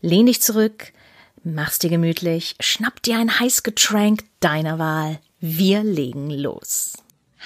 [0.00, 0.92] Lehn dich zurück,
[1.44, 5.18] mach's dir gemütlich, schnapp dir ein heiß Getränk deiner Wahl.
[5.40, 6.94] Wir legen los.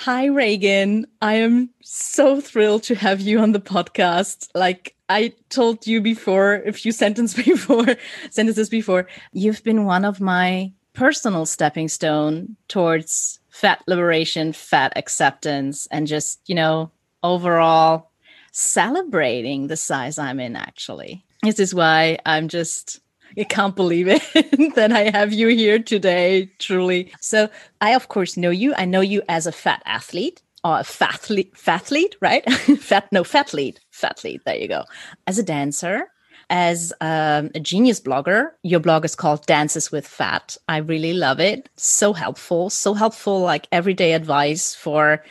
[0.07, 1.07] Hi, Reagan.
[1.21, 4.49] I am so thrilled to have you on the podcast.
[4.55, 7.97] Like I told you before, a few sentences before,
[8.31, 15.87] sentences before, you've been one of my personal stepping stone towards fat liberation, fat acceptance,
[15.91, 16.91] and just, you know,
[17.23, 18.11] overall
[18.51, 21.25] celebrating the size I'm in, actually.
[21.43, 23.01] This is why I'm just
[23.37, 24.23] I can't believe it
[24.75, 27.13] that I have you here today, truly.
[27.21, 27.49] So
[27.81, 28.75] I of course know you.
[28.75, 32.49] I know you as a fat athlete or a fathlete, fathlete, right?
[32.79, 34.43] fat, no, fathlete, fathlete.
[34.45, 34.85] There you go.
[35.27, 36.09] As a dancer,
[36.51, 38.51] as um, a genius blogger.
[38.63, 40.57] Your blog is called Dances with Fat.
[40.69, 41.69] I really love it.
[41.77, 45.25] So helpful, so helpful, like everyday advice for,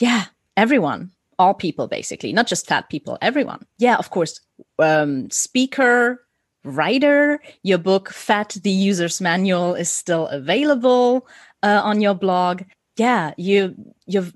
[0.00, 3.64] yeah, everyone, all people, basically, not just fat people, everyone.
[3.78, 4.38] Yeah, of course,
[4.78, 6.24] um, speaker,
[6.64, 7.40] writer.
[7.62, 11.26] Your book, Fat the User's Manual, is still available
[11.62, 12.62] uh, on your blog.
[12.96, 13.74] Yeah, you,
[14.06, 14.34] you've,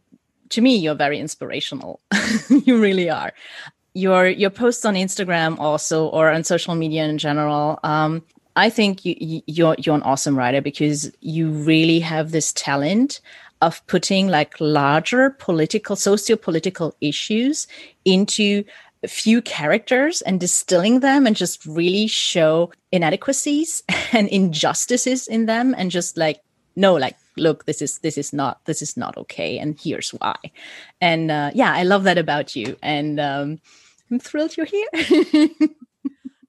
[0.51, 2.01] to me, you're very inspirational.
[2.65, 3.33] you really are
[3.95, 7.79] your your posts on Instagram also or on social media in general.
[7.83, 8.23] Um,
[8.57, 13.21] I think you, you're you're an awesome writer because you really have this talent
[13.63, 17.67] of putting like larger political, socio-political issues
[18.07, 18.65] into
[19.09, 25.91] few characters and distilling them and just really show inadequacies and injustices in them and
[25.91, 26.41] just like
[26.77, 30.37] no like look this is this is not this is not okay and here's why
[31.01, 33.59] and uh, yeah i love that about you and um,
[34.11, 34.89] i'm thrilled you're here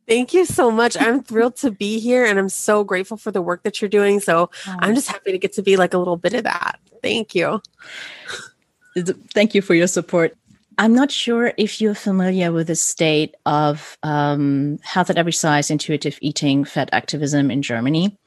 [0.08, 0.98] Thank you so much.
[1.00, 4.20] I'm thrilled to be here and I'm so grateful for the work that you're doing.
[4.20, 4.50] So.
[4.80, 6.80] I'm just happy to get to be like a little bit of that.
[7.02, 7.62] Thank you.
[9.34, 10.36] Thank you for your support.
[10.82, 15.70] I'm not sure if you're familiar with the state of um, health at every size,
[15.70, 18.18] intuitive eating, fat activism in Germany,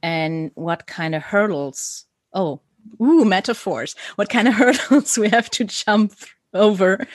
[0.00, 2.60] and what kind of hurdles, oh,
[3.02, 6.14] ooh, metaphors, what kind of hurdles we have to jump
[6.54, 7.08] over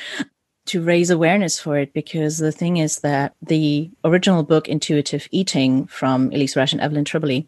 [0.66, 5.88] to raise awareness for it because the thing is that the original book intuitive eating
[5.88, 7.48] from elyse resch and evelyn tribole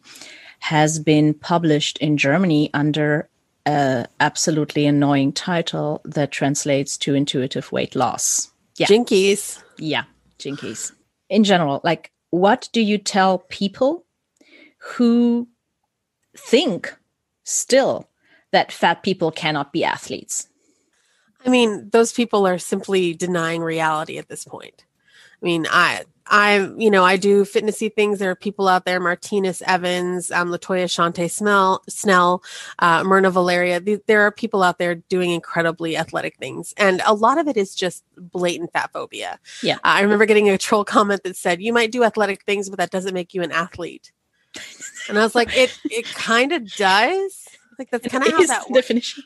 [0.60, 3.28] has been published in germany under
[3.68, 8.50] a absolutely annoying title that translates to intuitive weight loss.
[8.78, 8.88] Yeah.
[8.88, 9.62] Jinkies.
[9.78, 10.06] Yeah
[10.38, 10.92] jinkies.
[11.30, 14.06] In general like what do you tell people
[14.80, 15.48] who
[16.38, 16.96] think
[17.44, 18.10] still
[18.52, 20.48] that fat people cannot be athletes?
[21.46, 24.84] I mean, those people are simply denying reality at this point.
[25.42, 28.20] I mean, I, I, you know, I do fitnessy things.
[28.20, 32.44] There are people out there, Martinus Evans, um, Latoya Shauntay Snell, Snell,
[32.80, 33.80] uh, Mirna Valerio.
[34.08, 36.74] there are people out there doing incredibly athletic things.
[36.78, 39.40] And a lot of it is just blatant fat phobia.
[39.64, 39.76] Yeah.
[39.76, 42.80] Uh, I remember getting a troll comment that said, you might do athletic things, but
[42.80, 44.12] that doesn't make you an athlete.
[45.08, 47.48] and I was like, it, it kind of does.
[47.80, 48.88] Like that's kind of how that works.
[48.88, 49.24] definition.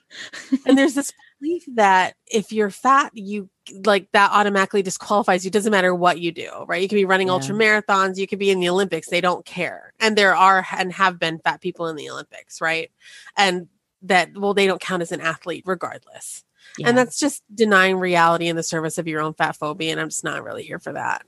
[0.66, 3.50] and there's this belief that if you're fat, you
[3.86, 5.52] like that automatically disqualifies you.
[5.52, 6.82] Doesn't matter what you do, right?
[6.82, 7.34] You could be running yeah.
[7.34, 9.10] ultra marathons, you could be in the Olympics.
[9.10, 9.94] They don't care.
[10.00, 12.92] And there are and have been fat people in the Olympics, right?
[13.38, 13.68] And
[14.04, 16.44] that, well, they don't count as an athlete regardless.
[16.78, 16.90] Yeah.
[16.90, 19.92] And that's just denying reality in the service of your own fat phobia.
[19.92, 21.26] And I'm just not really here for that.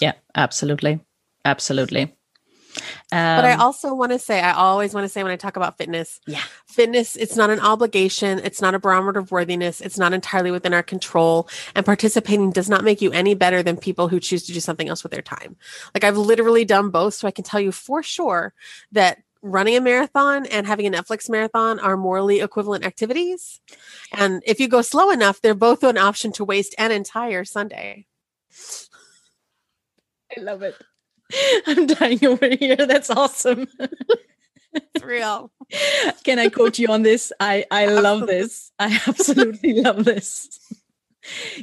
[0.00, 1.00] Yeah, absolutely.
[1.44, 2.14] Absolutely.
[3.10, 5.36] Um, but I um, also want to say, I always want to say when I
[5.36, 8.40] talk about fitness, yeah, fitness, it's not an obligation.
[8.42, 9.80] It's not a barometer of worthiness.
[9.80, 11.48] It's not entirely within our control.
[11.74, 14.88] And participating does not make you any better than people who choose to do something
[14.88, 15.56] else with their time.
[15.94, 17.14] Like I've literally done both.
[17.14, 18.54] So I can tell you for sure
[18.92, 23.60] that running a marathon and having a Netflix marathon are morally equivalent activities.
[24.12, 28.06] And if you go slow enough, they're both an option to waste an entire Sunday.
[30.36, 30.76] I love it.
[31.66, 32.76] I'm dying over here.
[32.76, 33.66] That's awesome.
[34.72, 35.50] it's real.
[36.24, 37.32] Can I quote you on this?
[37.40, 38.72] I I love this.
[38.78, 40.58] I absolutely love this.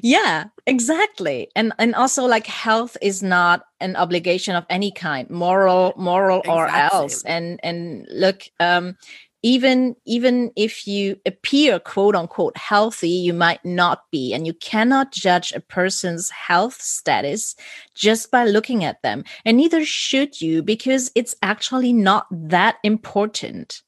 [0.02, 1.50] Yeah, exactly.
[1.56, 6.54] And and also like health is not an obligation of any kind, moral, moral exactly.
[6.54, 7.24] or else.
[7.24, 8.96] And and look, um
[9.42, 15.12] even even if you appear quote unquote healthy you might not be and you cannot
[15.12, 17.56] judge a person's health status
[17.96, 23.82] just by looking at them and neither should you because it's actually not that important.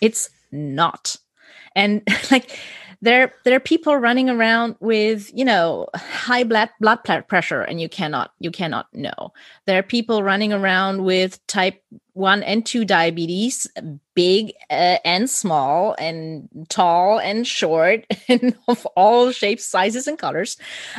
[0.00, 1.16] It's not.
[1.74, 2.58] And like
[3.04, 7.88] there there are people running around with you know high blood blood pressure and you
[7.88, 9.32] cannot you cannot know.
[9.66, 11.82] There are people running around with type
[12.14, 13.66] 1 and 2 diabetes
[14.14, 20.56] big uh, and small and tall and short and of all shapes sizes and colors.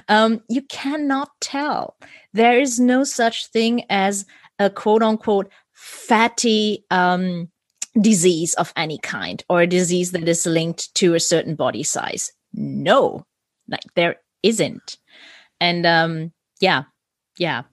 [0.07, 1.97] Um, you cannot tell.
[2.33, 4.25] There is no such thing as
[4.59, 7.49] a quote unquote fatty um,
[8.01, 12.31] disease of any kind or a disease that is linked to a certain body size.
[12.53, 13.25] No,
[13.67, 14.97] like there isn't.
[15.59, 16.83] And um yeah,
[17.37, 17.63] yeah.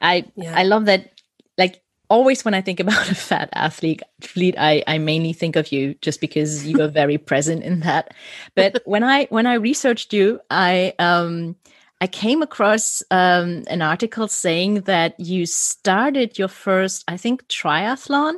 [0.00, 0.54] I yeah.
[0.56, 1.20] I love that
[1.58, 5.72] like always when I think about a fat athlete, athlete I, I mainly think of
[5.72, 8.14] you just because you are very present in that.
[8.54, 11.56] But when I when I researched you, I um
[12.00, 18.34] I came across um, an article saying that you started your first, I think, triathlon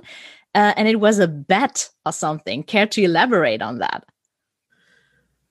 [0.54, 2.62] uh, and it was a bet or something.
[2.62, 4.04] Care to elaborate on that?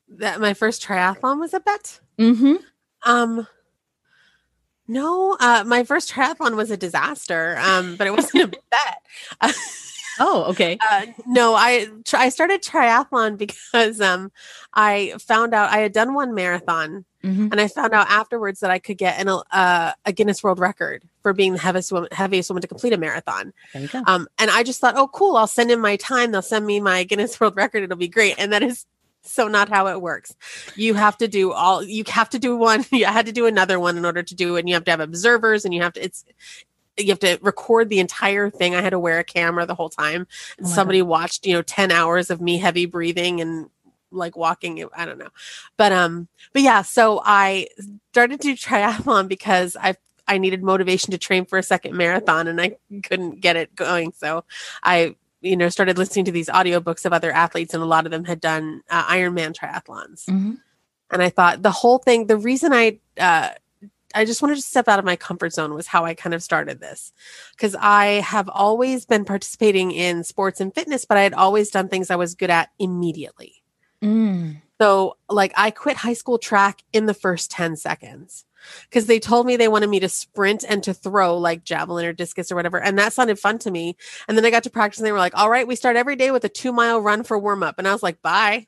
[0.09, 1.99] That my first triathlon was a bet.
[2.17, 2.55] Mm-hmm.
[3.05, 3.47] Um,
[4.87, 7.57] no, uh, my first triathlon was a disaster.
[7.59, 8.47] Um, but it wasn't a
[9.41, 9.53] bet.
[10.19, 10.77] oh, okay.
[10.89, 14.31] Uh, no, I I started triathlon because um,
[14.73, 17.49] I found out I had done one marathon Mm-hmm.
[17.51, 21.03] And I found out afterwards that I could get an, uh, a Guinness World Record
[21.21, 23.53] for being the heaviest woman, heaviest woman to complete a marathon.
[24.07, 26.31] Um, and I just thought, oh, cool, I'll send in my time.
[26.31, 27.83] They'll send me my Guinness World Record.
[27.83, 28.35] It'll be great.
[28.37, 28.85] And that is
[29.23, 30.35] so not how it works.
[30.75, 32.85] You have to do all, you have to do one.
[32.91, 34.61] You had to do another one in order to do it.
[34.61, 36.23] And you have to have observers and you have to, it's,
[36.97, 38.75] you have to record the entire thing.
[38.75, 40.27] I had to wear a camera the whole time.
[40.61, 41.07] Oh Somebody God.
[41.07, 43.69] watched, you know, 10 hours of me heavy breathing and
[44.11, 45.29] like walking i don't know
[45.75, 47.67] but um but yeah so i
[48.11, 49.95] started to triathlon because i
[50.27, 54.13] i needed motivation to train for a second marathon and i couldn't get it going
[54.13, 54.43] so
[54.83, 58.11] i you know started listening to these audiobooks of other athletes and a lot of
[58.11, 60.53] them had done uh, ironman triathlons mm-hmm.
[61.11, 63.49] and i thought the whole thing the reason i uh
[64.17, 66.43] I just wanted to step out of my comfort zone was how I kind of
[66.43, 67.13] started this.
[67.57, 71.87] Cuz I have always been participating in sports and fitness, but I had always done
[71.87, 73.63] things I was good at immediately.
[74.01, 74.61] Mm.
[74.79, 78.45] So, like, I quit high school track in the first 10 seconds
[78.89, 82.13] because they told me they wanted me to sprint and to throw like javelin or
[82.13, 82.79] discus or whatever.
[82.79, 83.95] And that sounded fun to me.
[84.27, 86.15] And then I got to practice and they were like, all right, we start every
[86.15, 87.75] day with a two mile run for warm up.
[87.77, 88.67] And I was like, bye.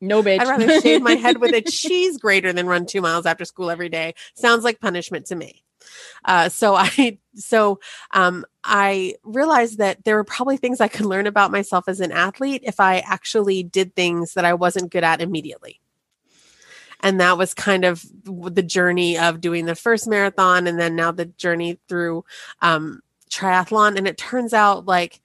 [0.00, 0.40] No, bitch.
[0.40, 3.70] I'd rather shave my head with a cheese grater than run two miles after school
[3.70, 4.14] every day.
[4.34, 5.62] Sounds like punishment to me.
[6.24, 11.26] Uh, so I so um, I realized that there were probably things I could learn
[11.26, 15.20] about myself as an athlete if I actually did things that I wasn't good at
[15.20, 15.80] immediately.
[17.00, 21.12] And that was kind of the journey of doing the first marathon, and then now
[21.12, 22.24] the journey through
[22.62, 23.96] um, triathlon.
[23.96, 25.20] And it turns out like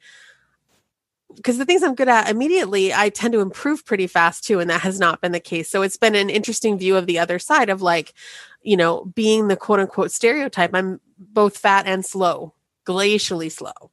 [1.35, 4.59] because the things I'm good at immediately, I tend to improve pretty fast too.
[4.59, 5.69] And that has not been the case.
[5.69, 8.13] So it's been an interesting view of the other side of like,
[8.61, 10.71] you know, being the quote unquote stereotype.
[10.73, 12.53] I'm both fat and slow,
[12.85, 13.91] glacially slow,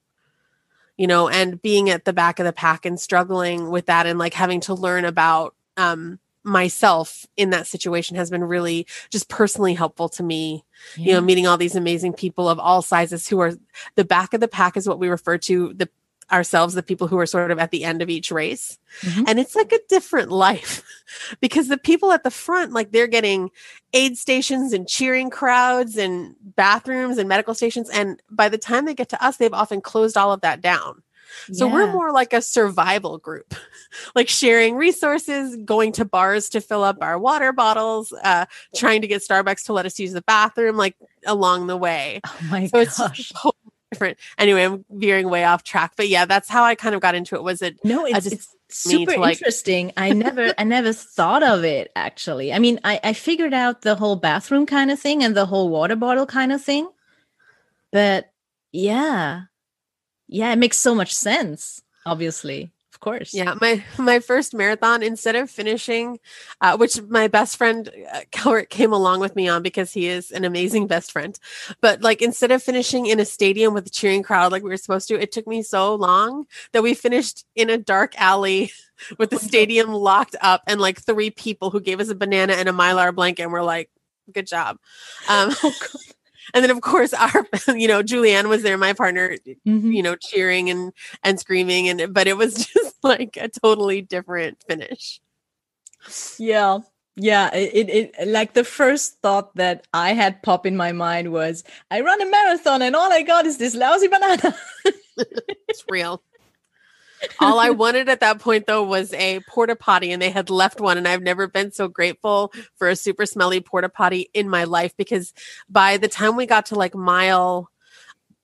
[0.97, 4.19] you know, and being at the back of the pack and struggling with that and
[4.19, 9.75] like having to learn about, um, myself in that situation has been really just personally
[9.75, 10.65] helpful to me
[10.97, 11.05] yeah.
[11.05, 13.53] you know meeting all these amazing people of all sizes who are
[13.97, 15.89] the back of the pack is what we refer to the
[16.31, 19.25] ourselves the people who are sort of at the end of each race mm-hmm.
[19.27, 20.83] and it's like a different life
[21.41, 23.51] because the people at the front like they're getting
[23.93, 28.95] aid stations and cheering crowds and bathrooms and medical stations and by the time they
[28.95, 31.03] get to us they've often closed all of that down
[31.53, 31.73] so yeah.
[31.73, 33.55] we're more like a survival group,
[34.15, 39.07] like sharing resources, going to bars to fill up our water bottles, uh, trying to
[39.07, 42.21] get Starbucks to let us use the bathroom, like along the way.
[42.27, 43.33] Oh my so gosh
[43.91, 44.19] different.
[44.37, 47.35] Anyway, I'm veering way off track, but yeah, that's how I kind of got into
[47.35, 47.43] it.
[47.43, 47.79] Was it?
[47.85, 49.93] No, it's, it's super like, interesting.
[49.97, 52.53] I never, I never thought of it actually.
[52.53, 55.69] I mean, I, I figured out the whole bathroom kind of thing and the whole
[55.69, 56.89] water bottle kind of thing,
[57.93, 58.31] but
[58.73, 59.43] yeah,
[60.27, 61.83] yeah, it makes so much sense.
[62.07, 63.33] Obviously, of course.
[63.33, 66.19] Yeah, my my first marathon instead of finishing,
[66.61, 70.45] uh, which my best friend uh, came along with me on because he is an
[70.45, 71.39] amazing best friend.
[71.81, 74.77] But like instead of finishing in a stadium with a cheering crowd like we were
[74.77, 78.73] supposed to, it took me so long that we finished in a dark alley
[79.19, 82.69] with the stadium locked up and like three people who gave us a banana and
[82.69, 83.91] a mylar blanket and we're like,
[84.33, 84.77] good job.
[85.29, 85.73] Um, oh,
[86.55, 89.37] and then of course our you know julianne was there my partner
[89.67, 89.93] mm-hmm.
[89.93, 94.63] you know cheering and and screaming and but it was just like a totally different
[94.67, 95.21] finish.
[96.39, 96.79] Yeah.
[97.17, 101.33] Yeah it, it, it like the first thought that i had pop in my mind
[101.33, 104.55] was i run a marathon and all i got is this lousy banana.
[105.69, 106.23] It's real
[107.41, 110.81] all I wanted at that point though was a porta potty and they had left
[110.81, 114.65] one and I've never been so grateful for a super smelly porta potty in my
[114.65, 115.33] life because
[115.69, 117.71] by the time we got to like mile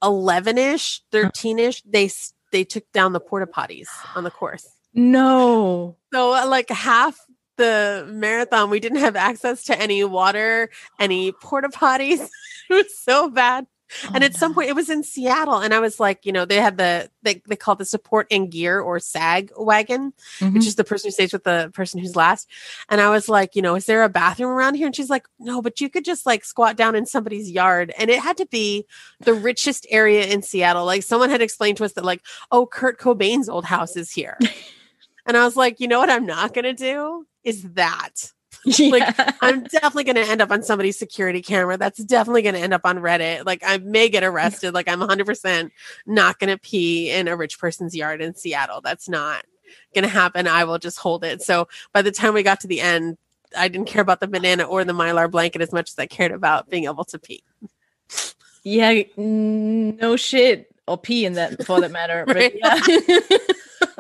[0.02, 2.10] 11ish, 13ish, they
[2.52, 4.68] they took down the porta potties on the course.
[4.92, 5.96] No.
[6.12, 7.18] So uh, like half
[7.56, 12.20] the marathon we didn't have access to any water, any porta potties.
[12.70, 13.66] it was so bad.
[14.04, 16.44] Oh, and at some point it was in Seattle and I was like, you know,
[16.44, 20.54] they had the they, they call the support and gear or SAG wagon, mm-hmm.
[20.54, 22.48] which is the person who stays with the person who's last.
[22.88, 24.86] And I was like, you know, is there a bathroom around here?
[24.86, 27.92] And she's like, no, but you could just like squat down in somebody's yard.
[27.98, 28.84] And it had to be
[29.20, 30.84] the richest area in Seattle.
[30.84, 34.38] Like someone had explained to us that like, oh, Kurt Cobain's old house is here.
[35.26, 38.32] and I was like, you know what I'm not gonna do is that.
[38.78, 38.88] Yeah.
[38.88, 41.76] Like I'm definitely going to end up on somebody's security camera.
[41.76, 43.44] That's definitely going to end up on Reddit.
[43.44, 44.72] Like I may get arrested.
[44.72, 45.70] Like I'm 100%
[46.06, 48.80] not going to pee in a rich person's yard in Seattle.
[48.80, 49.44] That's not
[49.94, 50.46] going to happen.
[50.46, 51.42] I will just hold it.
[51.42, 53.18] So by the time we got to the end,
[53.56, 56.32] I didn't care about the banana or the mylar blanket as much as I cared
[56.32, 57.42] about being able to pee.
[58.62, 60.74] Yeah, no shit.
[60.86, 62.24] Or pee in that for that matter.
[62.26, 62.78] But yeah.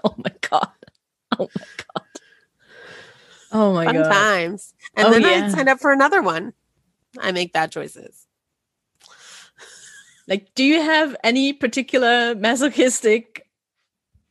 [0.04, 0.70] oh my god.
[1.38, 2.03] Oh my god.
[3.54, 4.10] Oh my Fun god.
[4.10, 4.74] times.
[4.96, 5.46] And oh, then yeah.
[5.46, 6.52] I signed up for another one.
[7.18, 8.26] I make bad choices.
[10.26, 13.46] Like, do you have any particular masochistic,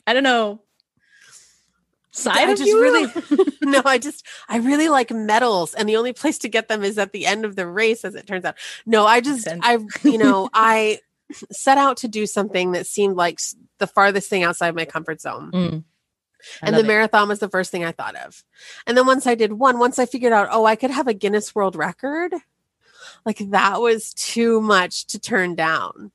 [0.06, 0.62] I don't know,
[2.12, 2.82] side I of just you?
[2.82, 3.08] really
[3.62, 6.98] no, I just I really like medals, and the only place to get them is
[6.98, 8.56] at the end of the race, as it turns out.
[8.86, 11.00] No, I just I you know I
[11.52, 13.40] set out to do something that seemed like
[13.78, 15.52] the farthest thing outside my comfort zone.
[15.54, 15.84] Mm
[16.62, 16.86] and the it.
[16.86, 18.44] marathon was the first thing I thought of.
[18.88, 21.14] And then once I did one, once I figured out, oh, I could have a
[21.14, 22.34] Guinness World Record,
[23.26, 26.12] like that was too much to turn down.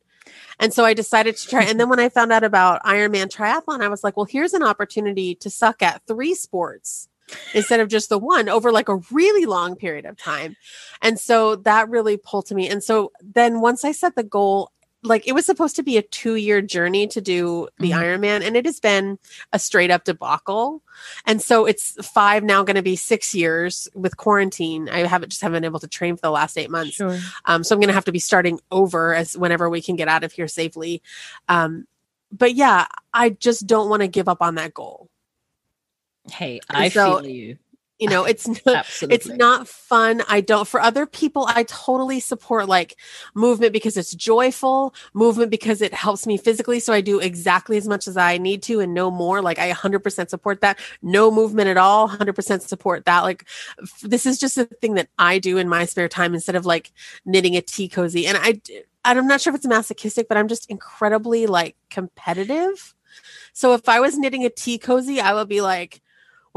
[0.61, 1.65] And so I decided to try.
[1.65, 4.63] And then when I found out about Ironman triathlon, I was like, well, here's an
[4.63, 7.09] opportunity to suck at three sports
[7.55, 10.57] instead of just the one over like a really long period of time.
[11.03, 12.69] And so that really pulled to me.
[12.69, 16.03] And so then once I set the goal like it was supposed to be a
[16.03, 18.01] two year journey to do the mm-hmm.
[18.01, 19.19] Ironman, and it has been
[19.53, 20.83] a straight up debacle.
[21.25, 24.89] And so it's five now, going to be six years with quarantine.
[24.89, 26.95] I haven't just haven't been able to train for the last eight months.
[26.95, 27.19] Sure.
[27.45, 30.09] Um, so I'm going to have to be starting over as whenever we can get
[30.09, 31.03] out of here safely.
[31.49, 31.87] Um,
[32.33, 35.09] but yeah, I just don't want to give up on that goal.
[36.31, 37.59] Hey, I so, feel you
[37.99, 40.23] you know it's not, it's not fun.
[40.29, 42.97] I don't for other people i totally support like
[43.35, 47.89] movement because it's joyful movement because it helps me physically so i do exactly as
[47.89, 49.43] much as i need to and no more.
[49.43, 50.79] Like i 100% support that.
[51.03, 53.23] No movement at all 100% support that.
[53.23, 53.45] Like
[53.83, 56.67] f- this is just a thing that i do in my spare time instead of
[56.67, 56.93] like
[57.25, 58.27] knitting a tea cozy.
[58.27, 58.61] And i
[59.05, 62.95] i'm not sure if it's masochistic but i'm just incredibly like competitive.
[63.53, 66.01] So if i was knitting a tea cozy i would be like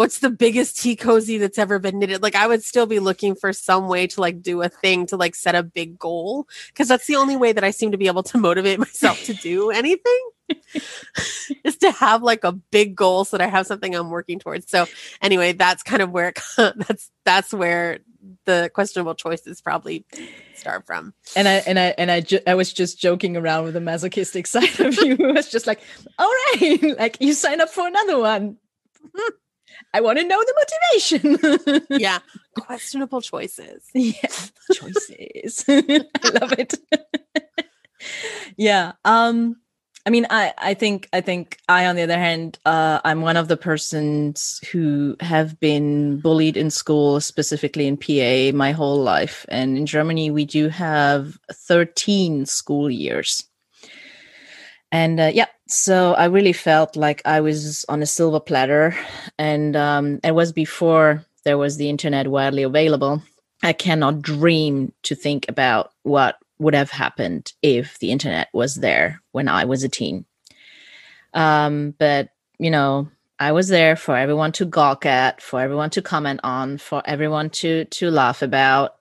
[0.02, 3.36] what's the biggest tea cozy that's ever been knitted like i would still be looking
[3.36, 6.88] for some way to like do a thing to like set a big goal because
[6.88, 9.70] that's the only way that i seem to be able to motivate myself to do
[9.70, 10.30] anything
[11.64, 14.68] is to have like a big goal so that i have something i'm working towards
[14.72, 14.88] so
[15.22, 18.00] anyway that's kind of where it, that's that's where
[18.46, 20.06] the questionable choices probably
[20.54, 21.12] start from.
[21.36, 24.46] And I and I and I ju- I was just joking around with the masochistic
[24.46, 25.14] side of you.
[25.14, 25.82] it was just like,
[26.20, 28.58] all right, like you sign up for another one.
[29.94, 31.86] I want to know the motivation.
[32.00, 32.20] yeah.
[32.60, 33.90] Questionable choices.
[33.94, 34.14] Yeah.
[34.74, 35.66] Choices.
[35.70, 36.76] I love it.
[38.58, 38.94] yeah.
[39.06, 39.58] Um,
[40.06, 43.38] I mean, I, I think I think I, on the other hand, uh, I'm one
[43.38, 49.46] of the persons who have been bullied in school, specifically in PA, my whole life.
[49.50, 53.44] And in Germany, we do have 13 school years.
[54.92, 58.96] And uh, yeah, so I really felt like I was on a silver platter,
[59.38, 63.24] and um, it was before there was the internet widely available.
[63.64, 69.22] I cannot dream to think about what would have happened if the internet was there
[69.32, 70.26] when I was a teen.
[71.34, 72.30] Um, but
[72.60, 76.78] you know, I was there for everyone to gawk at, for everyone to comment on,
[76.78, 78.96] for everyone to to laugh about.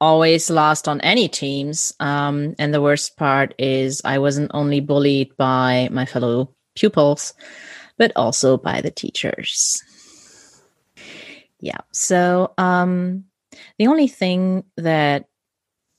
[0.00, 1.94] Always lost on any teams.
[2.00, 7.32] Um, and the worst part is I wasn't only bullied by my fellow pupils,
[7.96, 9.82] but also by the teachers.
[11.60, 11.80] Yeah.
[11.92, 13.24] So um,
[13.78, 15.26] the only thing that,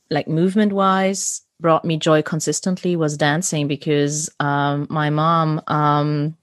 [0.09, 6.37] like movement wise, brought me joy consistently was dancing because um, my mom um,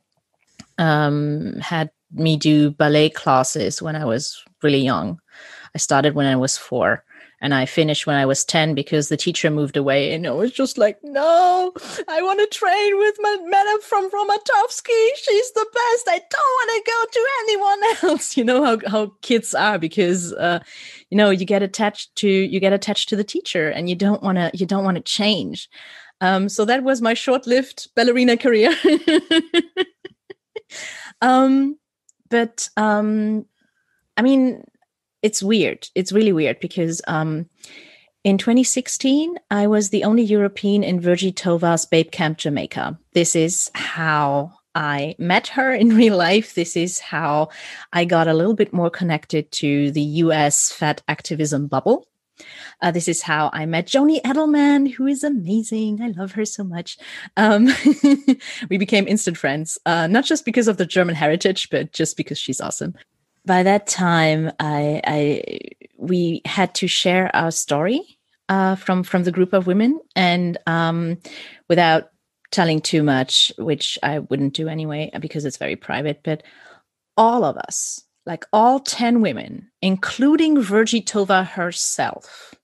[0.79, 5.21] um, had me do ballet classes when I was really young.
[5.75, 7.05] I started when I was four
[7.45, 10.15] and I finished when I was 10 because the teacher moved away.
[10.15, 11.75] And I was just like, no,
[12.09, 15.09] I want to train with my madam from Romatowski.
[15.17, 16.09] She's the best.
[16.09, 17.81] I don't want to go to anyone
[18.13, 18.39] else.
[18.39, 20.61] You know how, how kids are because, uh,
[21.11, 24.23] you know, you get attached to, you get attached to the teacher and you don't
[24.23, 25.69] want to, you don't want to change.
[26.23, 28.75] Um, so that was my short-lived ballerina career.
[31.21, 31.79] um,
[32.31, 33.45] but um,
[34.17, 34.65] I mean,
[35.25, 35.89] it's weird.
[35.95, 37.49] It's really weird because um,
[38.25, 42.99] in 2016, I was the only European in Virgie Tovar's Babe Camp Jamaica.
[43.15, 46.55] This is how I met her in real life.
[46.55, 47.49] This is how
[47.91, 52.07] I got a little bit more connected to the US fat activism bubble.
[52.83, 56.03] Uh, this is how I met Joni Edelman, who is amazing.
[56.03, 56.99] I love her so much.
[57.39, 57.69] Um,
[58.69, 62.37] we became instant friends, uh, not just because of the German heritage, but just because
[62.37, 62.95] she's awesome.
[63.47, 65.59] By that time, I, I
[65.99, 68.01] we had to share our story
[68.49, 71.19] uh, from from the group of women, and um,
[71.69, 72.11] without
[72.51, 76.21] telling too much, which I wouldn't do anyway because it's very private.
[76.23, 76.43] But
[77.17, 82.55] all of us, like all ten women, including Virgie Tovar herself,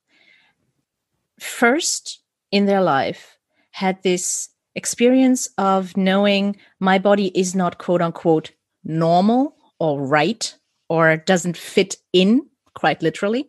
[1.38, 2.20] first
[2.50, 3.36] in their life
[3.72, 8.52] had this experience of knowing my body is not quote unquote
[8.84, 10.56] normal or right
[10.90, 12.42] or doesn't fit in
[12.74, 13.48] quite literally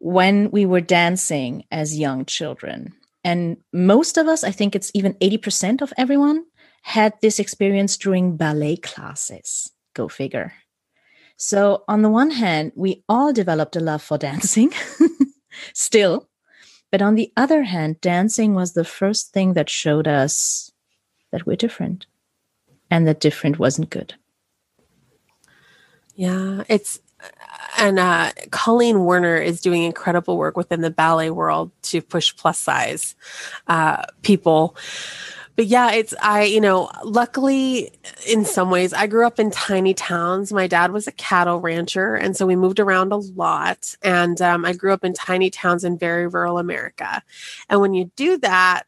[0.00, 2.92] when we were dancing as young children.
[3.24, 6.44] And most of us, I think it's even 80% of everyone,
[6.82, 9.70] had this experience during ballet classes.
[9.94, 10.52] Go figure.
[11.36, 14.72] So, on the one hand, we all developed a love for dancing,
[15.74, 16.28] still,
[16.90, 20.72] but on the other hand, dancing was the first thing that showed us
[21.30, 22.06] that we're different
[22.90, 24.14] and that different wasn't good.
[26.14, 27.00] Yeah, it's
[27.78, 32.58] and uh, Colleen Werner is doing incredible work within the ballet world to push plus
[32.58, 33.14] size
[33.68, 34.76] uh, people
[35.56, 37.92] but yeah, it's I, you know, luckily
[38.26, 40.52] in some ways I grew up in tiny towns.
[40.52, 43.94] My dad was a cattle rancher, and so we moved around a lot.
[44.02, 47.22] And um, I grew up in tiny towns in very rural America.
[47.68, 48.84] And when you do that,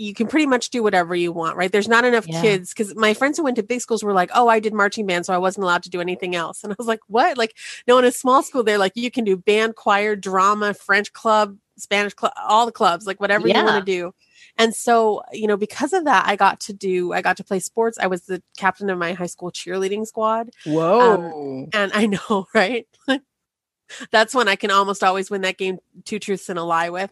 [0.00, 1.70] you can pretty much do whatever you want, right?
[1.70, 2.40] There's not enough yeah.
[2.40, 5.06] kids because my friends who went to big schools were like, "Oh, I did marching
[5.06, 7.54] band, so I wasn't allowed to do anything else." And I was like, "What?" Like,
[7.86, 11.58] no, in a small school, they're like, you can do band, choir, drama, French club,
[11.76, 13.60] Spanish club, all the clubs, like whatever yeah.
[13.60, 14.14] you want to do.
[14.56, 17.60] And so, you know, because of that, I got to do, I got to play
[17.60, 17.98] sports.
[17.98, 20.50] I was the captain of my high school cheerleading squad.
[20.66, 21.14] Um, Whoa.
[21.14, 22.86] Um, and I know, right?
[24.12, 27.10] That's when I can almost always win that game, two truths and a lie with.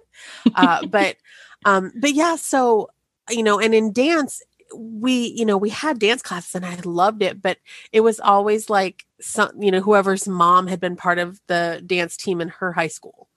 [0.55, 1.17] Uh, but,
[1.65, 2.91] um, but yeah, so,
[3.31, 4.43] you know, and in dance,
[4.75, 7.59] we, you know, we had dance classes and I loved it, but
[7.93, 12.17] it was always like some, you know, whoever's mom had been part of the dance
[12.17, 13.29] team in her high school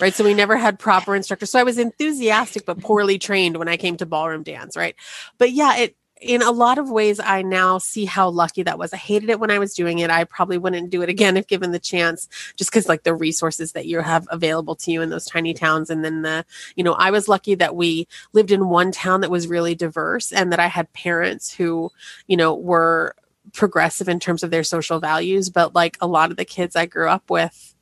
[0.00, 0.14] right?
[0.14, 1.50] So we never had proper instructors.
[1.50, 4.94] So I was enthusiastic but poorly trained when I came to ballroom dance, right?
[5.38, 8.92] But yeah, it in a lot of ways I now see how lucky that was.
[8.92, 10.10] I hated it when I was doing it.
[10.10, 13.72] I probably wouldn't do it again if given the chance just cuz like the resources
[13.72, 16.94] that you have available to you in those tiny towns and then the you know,
[16.94, 20.60] I was lucky that we lived in one town that was really diverse and that
[20.60, 21.90] I had parents who,
[22.26, 23.14] you know, were
[23.52, 26.86] progressive in terms of their social values, but like a lot of the kids I
[26.86, 27.74] grew up with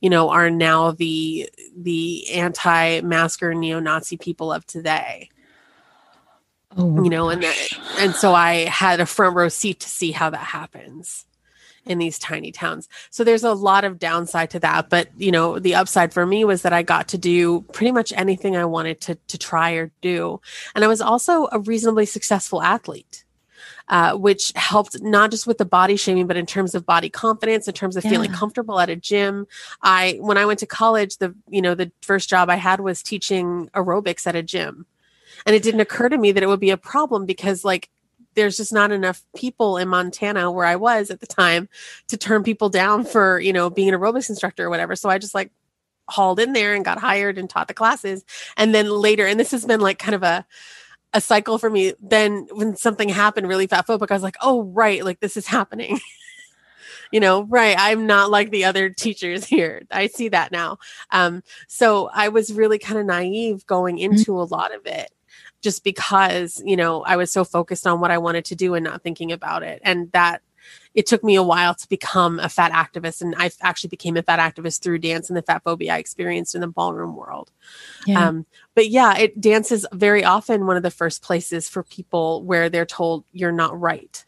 [0.00, 5.30] you know, are now the the anti-masker neo-Nazi people of today.
[6.76, 10.12] Oh, you know, and that, and so I had a front row seat to see
[10.12, 11.26] how that happens
[11.84, 12.88] in these tiny towns.
[13.10, 16.44] So there's a lot of downside to that, but you know, the upside for me
[16.44, 19.90] was that I got to do pretty much anything I wanted to to try or
[20.00, 20.40] do.
[20.74, 23.24] And I was also a reasonably successful athlete
[23.88, 27.68] uh, which helped not just with the body shaming, but in terms of body confidence,
[27.68, 28.10] in terms of yeah.
[28.10, 29.46] feeling comfortable at a gym.
[29.82, 33.02] I, when I went to college, the, you know, the first job I had was
[33.02, 34.86] teaching aerobics at a gym.
[35.46, 37.88] And it didn't occur to me that it would be a problem because like
[38.34, 41.68] there's just not enough people in Montana where I was at the time
[42.08, 44.96] to turn people down for, you know, being an aerobics instructor or whatever.
[44.96, 45.50] So I just like
[46.08, 48.24] hauled in there and got hired and taught the classes.
[48.56, 50.46] And then later, and this has been like kind of a
[51.14, 51.92] a cycle for me.
[52.00, 55.46] Then when something happened really fat phobic, I was like, oh right, like this is
[55.46, 56.00] happening.
[57.12, 57.76] you know, right.
[57.78, 59.82] I'm not like the other teachers here.
[59.90, 60.78] I see that now.
[61.10, 64.14] Um, so I was really kind of naive going mm-hmm.
[64.14, 65.10] into a lot of it
[65.62, 68.84] just because, you know, I was so focused on what I wanted to do and
[68.84, 69.80] not thinking about it.
[69.84, 70.42] And that
[70.94, 74.22] it took me a while to become a fat activist and i actually became a
[74.22, 77.50] fat activist through dance and the fat phobia i experienced in the ballroom world
[78.06, 78.28] yeah.
[78.28, 82.42] Um, but yeah it dance is very often one of the first places for people
[82.44, 84.24] where they're told you're not right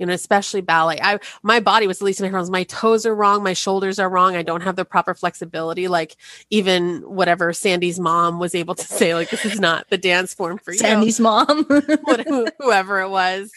[0.00, 0.98] you know, especially ballet.
[1.00, 2.50] I my body was the least of my problems.
[2.50, 4.34] My toes are wrong, my shoulders are wrong.
[4.34, 5.88] I don't have the proper flexibility.
[5.88, 6.16] Like
[6.48, 10.56] even whatever Sandy's mom was able to say, like this is not the dance form
[10.56, 10.78] for you.
[10.78, 11.64] Sandy's mom,
[12.58, 13.52] whoever it was,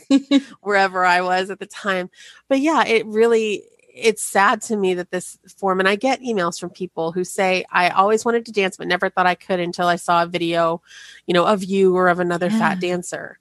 [0.60, 2.10] wherever I was at the time.
[2.49, 3.63] But yeah, it really
[3.95, 7.63] it's sad to me that this form and i get emails from people who say
[7.71, 10.82] i always wanted to dance but never thought i could until i saw a video
[11.27, 12.58] you know of you or of another yeah.
[12.58, 13.38] fat dancer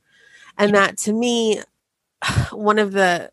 [0.59, 1.63] and that to me
[2.53, 3.31] one of the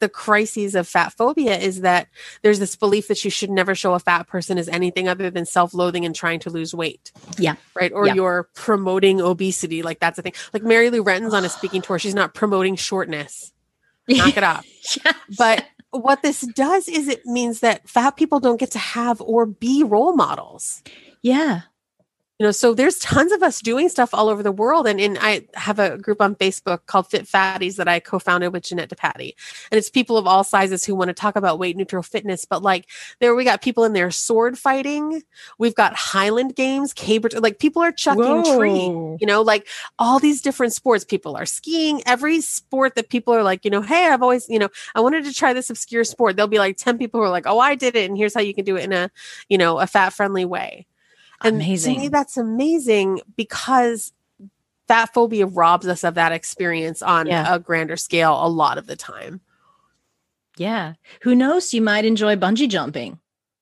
[0.00, 2.08] the crises of fat phobia is that
[2.42, 5.46] there's this belief that you should never show a fat person as anything other than
[5.46, 7.10] self-loathing and trying to lose weight.
[7.38, 7.54] Yeah.
[7.74, 7.92] Right.
[7.92, 8.14] Or yeah.
[8.14, 9.82] you're promoting obesity.
[9.82, 10.34] Like that's a thing.
[10.52, 11.98] Like Mary Lou Retton's on a speaking tour.
[11.98, 13.52] She's not promoting shortness.
[14.08, 14.66] Knock it off.
[15.02, 15.14] yes.
[15.38, 19.46] But what this does is it means that fat people don't get to have or
[19.46, 20.82] be role models.
[21.22, 21.62] Yeah
[22.38, 24.86] you know so there's tons of us doing stuff all over the world.
[24.86, 28.64] And, and i have a group on facebook called fit fatties that i co-founded with
[28.64, 29.34] jeanette DePatie
[29.70, 32.62] and it's people of all sizes who want to talk about weight neutral fitness but
[32.62, 32.88] like
[33.20, 35.22] there we got people in there sword fighting.
[35.58, 38.58] We've got highland games caber like people are chucking Whoa.
[38.58, 39.66] tree you know like
[39.98, 41.04] all these different sports.
[41.04, 42.02] People are skiing.
[42.06, 45.24] Every sport that people are like you know hey i've always you know i wanted
[45.24, 46.36] to try this obscure sport.
[46.36, 48.40] There'll be like 10 people who are like oh i did it and here's how
[48.40, 49.10] you can do it in a
[49.48, 50.86] you know a fat friendly way
[51.44, 51.94] and amazing.
[51.94, 54.12] to me, that's amazing because
[54.88, 57.54] that phobia robs us of that experience on yeah.
[57.54, 59.40] a grander scale a lot of the time.
[60.56, 60.94] Yeah.
[61.22, 61.74] Who knows?
[61.74, 63.18] You might enjoy bungee jumping.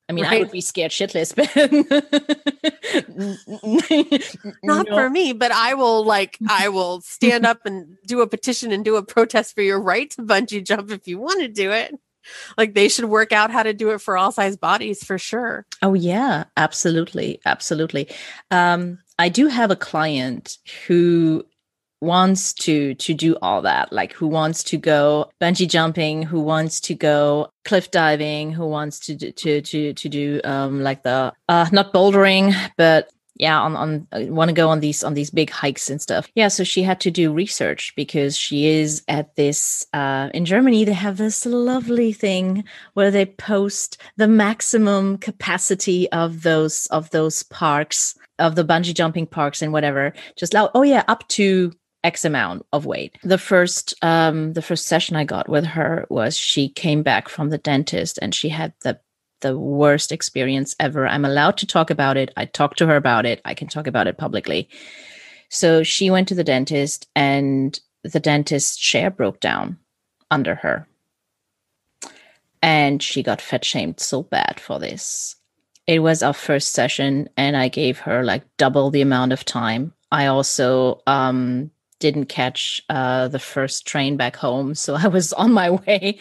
[0.09, 0.33] I mean, right.
[0.33, 1.49] I would be scared shitless, but
[4.63, 4.95] not no.
[4.95, 5.31] for me.
[5.31, 9.03] But I will like I will stand up and do a petition and do a
[9.03, 11.95] protest for your right to bungee jump if you want to do it
[12.57, 15.65] like they should work out how to do it for all size bodies for sure.
[15.81, 18.09] Oh yeah, absolutely, absolutely.
[18.51, 20.57] Um, I do have a client
[20.87, 21.45] who
[22.03, 26.81] wants to to do all that like who wants to go bungee jumping who wants
[26.81, 31.31] to go cliff diving who wants to do, to to to do um like the
[31.47, 35.29] uh not bouldering but yeah on on uh, want to go on these on these
[35.29, 36.29] big hikes and stuff.
[36.35, 40.85] Yeah so she had to do research because she is at this uh in germany
[40.85, 47.43] they have this lovely thing where they post the maximum capacity of those of those
[47.43, 51.71] parks of the bungee jumping parks and whatever just like oh yeah up to
[52.03, 53.17] x amount of weight.
[53.23, 57.49] The first um the first session i got with her was she came back from
[57.49, 58.99] the dentist and she had the
[59.43, 61.07] the worst experience ever.
[61.07, 62.31] I'm allowed to talk about it.
[62.35, 63.39] I talked to her about it.
[63.45, 64.67] I can talk about it publicly.
[65.49, 69.77] So she went to the dentist, and the dentist's chair broke down
[70.31, 70.87] under her.
[72.63, 75.35] And she got fat shamed so bad for this.
[75.85, 79.93] It was our first session, and I gave her like double the amount of time.
[80.11, 84.75] I also um, didn't catch uh, the first train back home.
[84.75, 86.19] So I was on my way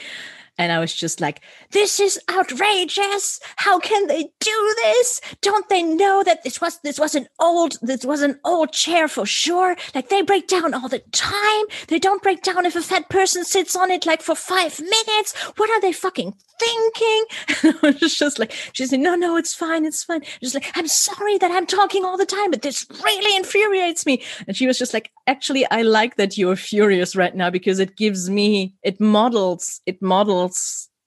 [0.59, 3.41] and I was just like, this is outrageous.
[3.57, 5.21] How can they do this?
[5.41, 9.09] Don't they know that this was this was an old this was an old chair
[9.09, 9.77] for sure?
[9.95, 11.65] Like they break down all the time.
[11.88, 15.35] They don't break down if a fat person sits on it like for five minutes.
[15.57, 17.25] What are they fucking thinking?
[17.62, 20.23] And I was just like, she's like, no, no, it's fine, it's fine.
[20.41, 24.23] Just like, I'm sorry that I'm talking all the time, but this really infuriates me.
[24.49, 27.97] And she was just like, actually, I like that you're furious right now because it
[27.97, 30.41] gives me, it models, it models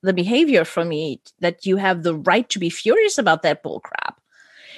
[0.03, 4.15] the behavior for me that you have the right to be furious about that bullcrap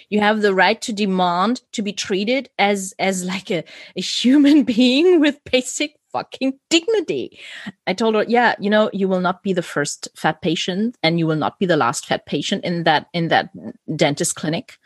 [0.09, 3.63] you have the right to demand to be treated as as like a,
[3.95, 7.39] a human being with basic fucking dignity.
[7.85, 11.19] I told her, yeah, you know, you will not be the first fat patient and
[11.19, 13.49] you will not be the last fat patient in that in that
[13.95, 14.77] dentist clinic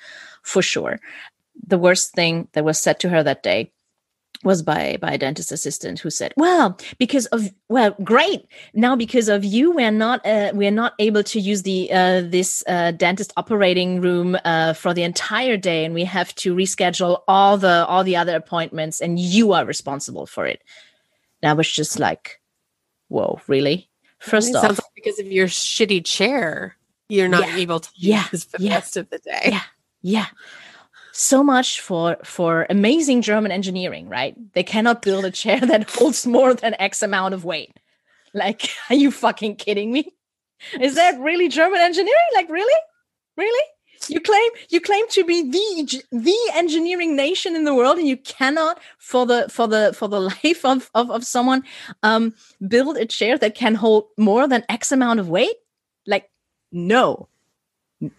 [0.43, 0.99] for sure.
[1.67, 3.71] The worst thing that was said to her that day
[4.43, 9.29] was by by a dentist assistant who said well because of well great now because
[9.29, 13.31] of you we're not uh, we're not able to use the uh, this uh, dentist
[13.37, 18.03] operating room uh, for the entire day and we have to reschedule all the all
[18.03, 20.61] the other appointments and you are responsible for it
[21.41, 22.39] and I was just like,
[23.07, 23.89] whoa, really?
[24.19, 26.77] First off, like because of your shitty chair,
[27.09, 29.41] you're not yeah, able to yeah, use for the yeah, rest of the day.
[29.45, 29.63] Yeah.
[30.03, 30.25] Yeah.
[31.11, 34.35] So much for for amazing German engineering, right?
[34.53, 37.79] They cannot build a chair that holds more than X amount of weight.
[38.33, 40.13] Like, are you fucking kidding me?
[40.79, 42.31] Is that really German engineering?
[42.35, 42.79] Like, really?
[43.35, 43.65] Really?
[44.07, 48.17] You claim you claim to be the the engineering nation in the world, and you
[48.17, 51.63] cannot, for the for the for the life of of, of someone,
[52.01, 52.33] um,
[52.67, 55.55] build a chair that can hold more than X amount of weight.
[56.07, 56.31] Like,
[56.71, 57.27] no,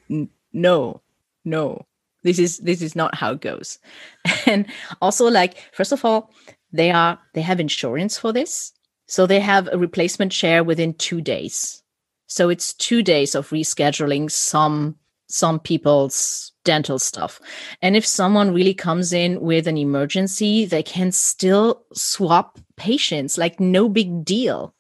[0.09, 1.01] N- no,
[1.45, 1.87] no.
[2.23, 3.79] This is this is not how it goes.
[4.47, 4.67] And
[5.01, 6.33] also, like, first of all,
[6.73, 8.73] they are they have insurance for this,
[9.07, 11.83] so they have a replacement chair within two days.
[12.27, 14.97] So it's two days of rescheduling some
[15.29, 17.41] some people's dental stuff.
[17.81, 23.59] And if someone really comes in with an emergency, they can still swap patients like
[23.59, 24.75] no big deal.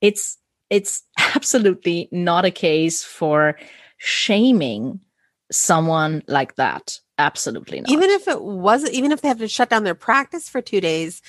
[0.00, 0.38] It's
[0.70, 1.02] it's
[1.34, 3.58] absolutely not a case for
[3.98, 5.00] shaming
[5.50, 7.00] someone like that.
[7.18, 7.90] Absolutely not.
[7.90, 10.80] Even if it wasn't, even if they have to shut down their practice for two
[10.80, 11.20] days,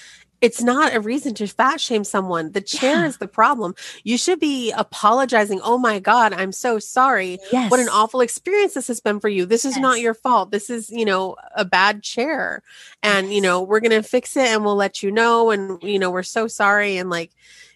[0.41, 2.51] it's not a reason to fat shame someone.
[2.51, 3.07] The chair yeah.
[3.07, 3.75] is the problem.
[4.03, 5.59] You should be apologizing.
[5.63, 7.39] Oh my God, I'm so sorry.
[7.51, 7.69] Yes.
[7.69, 9.45] What an awful experience this has been for you.
[9.45, 9.81] This is yes.
[9.81, 10.51] not your fault.
[10.51, 12.63] This is, you know, a bad chair.
[13.03, 13.35] And, yes.
[13.35, 15.51] you know, we're going to fix it and we'll let you know.
[15.51, 16.97] And, you know, we're so sorry.
[16.97, 17.31] And like,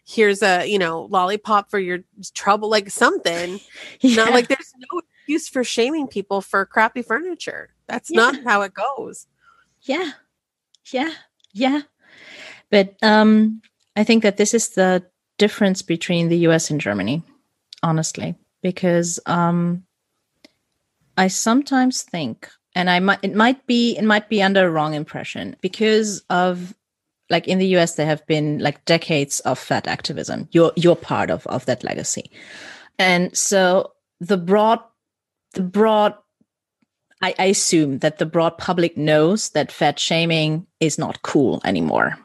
[0.05, 1.99] here's a, you know, lollipop for your
[2.33, 3.59] trouble, like something.
[3.99, 4.23] yeah.
[4.23, 7.69] Not like there's no excuse for shaming people for crappy furniture.
[7.87, 8.19] That's yeah.
[8.19, 9.27] not how it goes.
[9.81, 10.11] Yeah.
[10.91, 11.11] Yeah.
[11.53, 11.81] Yeah.
[12.69, 13.61] But um,
[13.95, 15.05] I think that this is the
[15.37, 17.23] difference between the US and Germany,
[17.81, 19.83] honestly, because um,
[21.17, 24.93] I sometimes think, and I might it might be it might be under a wrong
[24.93, 26.73] impression because of
[27.29, 30.49] like in the US there have been like decades of fat activism.
[30.51, 32.29] You're you're part of of that legacy,
[32.99, 34.79] and so the broad
[35.53, 36.15] the broad
[37.21, 42.17] I, I assume that the broad public knows that fat shaming is not cool anymore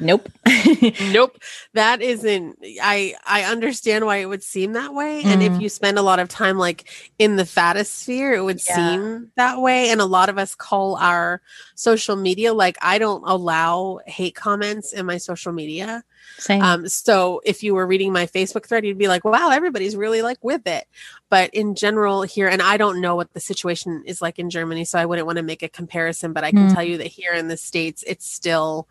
[0.00, 0.28] Nope.
[1.12, 1.38] nope.
[1.74, 5.22] That isn't I I understand why it would seem that way.
[5.22, 5.26] Mm.
[5.26, 5.62] And if mm-hmm.
[5.62, 8.76] you spend a lot of time like in the fatosphere, it would yeah.
[8.76, 9.90] seem that way.
[9.90, 11.40] And a lot of us call our
[11.74, 16.04] social media like I don't allow hate comments in my social media.
[16.38, 16.62] Same.
[16.62, 20.22] Um, so if you were reading my Facebook thread, you'd be like, wow, everybody's really
[20.22, 20.86] like with it.
[21.30, 24.84] But in general, here, and I don't know what the situation is like in Germany,
[24.84, 26.74] so I wouldn't want to make a comparison, but I can mm.
[26.74, 28.88] tell you that here in the States, it's still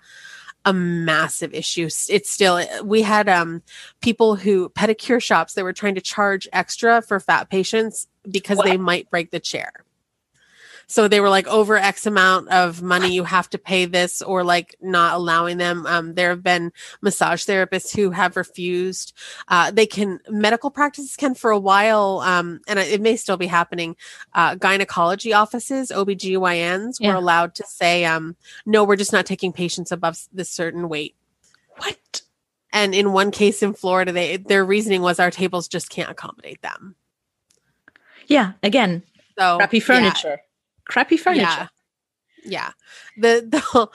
[0.68, 1.86] a massive issue.
[2.10, 3.64] It's still we had um
[4.02, 8.66] people who pedicure shops that were trying to charge extra for fat patients because what?
[8.66, 9.72] they might break the chair.
[10.88, 14.44] So they were like over X amount of money, you have to pay this, or
[14.44, 15.86] like not allowing them.
[15.86, 16.72] Um, there have been
[17.02, 19.14] massage therapists who have refused.
[19.50, 23.48] Uh, they can, medical practices can for a while, um, and it may still be
[23.48, 23.98] happening.
[24.34, 27.10] Uh, gynecology offices, OBGYNs yeah.
[27.10, 31.16] were allowed to say, um, no, we're just not taking patients above this certain weight.
[31.78, 32.22] What?
[32.72, 36.62] And in one case in Florida, they their reasoning was our tables just can't accommodate
[36.62, 36.96] them.
[38.28, 39.04] Yeah, again,
[39.38, 40.40] so crappy furniture.
[40.88, 41.42] Crappy furniture.
[41.42, 41.68] Yeah.
[42.44, 42.72] Yeah.
[43.18, 43.90] The the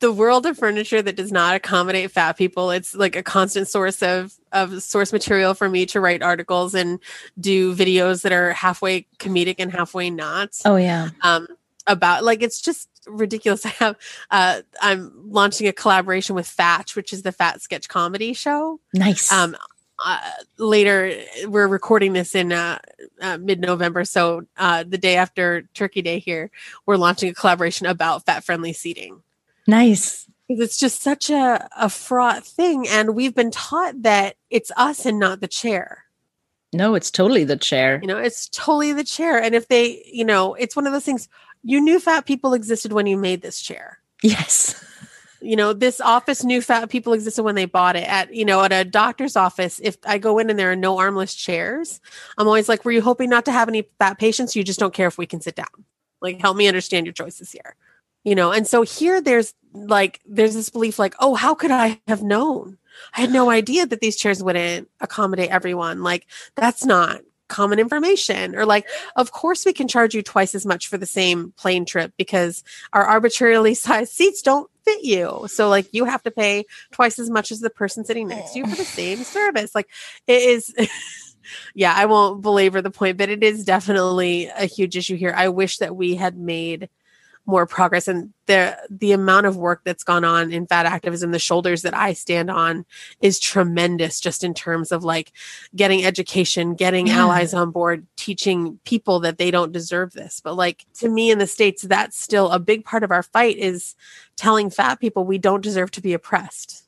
[0.00, 4.02] the world of furniture that does not accommodate fat people it's like a constant source
[4.02, 7.00] of of source material for me to write articles and
[7.40, 11.46] do videos that are halfway comedic and halfway not oh yeah um
[11.86, 13.96] about like it's just ridiculous i have
[14.30, 19.32] uh i'm launching a collaboration with fatch which is the fat sketch comedy show nice
[19.32, 19.56] um
[20.04, 20.20] uh,
[20.58, 21.12] later
[21.46, 22.78] we're recording this in uh,
[23.20, 26.50] uh, mid-november so uh, the day after turkey day here
[26.86, 29.22] we're launching a collaboration about fat friendly seating.
[29.66, 30.28] Nice.
[30.48, 35.18] It's just such a, a fraught thing and we've been taught that it's us and
[35.18, 36.04] not the chair.
[36.72, 37.98] No it's totally the chair.
[38.00, 41.04] You know it's totally the chair and if they you know it's one of those
[41.04, 41.28] things
[41.64, 43.98] you knew fat people existed when you made this chair.
[44.22, 44.84] Yes
[45.40, 48.62] you know this office knew fat people existed when they bought it at you know
[48.62, 49.80] at a doctor's office.
[49.82, 52.00] If i go in and there are no armless chairs
[52.36, 54.56] i'm always like were you hoping not to have any fat patients?
[54.56, 55.84] You just don't care if we can sit down.
[56.20, 57.76] Like help me understand your choices here.
[58.24, 62.00] You know and so here there's like there's this belief like oh how could i
[62.08, 62.78] have known?
[63.14, 66.02] I had no idea that these chairs wouldn't accommodate everyone.
[66.02, 70.66] Like that's not common information or like of course we can charge you twice as
[70.66, 75.46] much for the same plane trip because our arbitrarily sized seats don't fit you.
[75.48, 78.60] So like you have to pay twice as much as the person sitting next to
[78.60, 78.84] you for the oh.
[78.84, 79.74] same service.
[79.74, 79.88] Like
[80.26, 80.74] it is
[81.74, 85.32] yeah i won't belabor the point but it is definitely a huge issue here.
[85.36, 86.88] I wish that we had made
[87.48, 91.38] more progress and the the amount of work that's gone on in fat activism the
[91.38, 92.84] shoulders that i stand on
[93.22, 95.32] is tremendous just in terms of like
[95.74, 97.20] getting education getting yeah.
[97.20, 101.38] allies on board teaching people that they don't deserve this but like to me in
[101.38, 103.96] the states that's still a big part of our fight is
[104.36, 106.84] telling fat people we don't deserve to be oppressed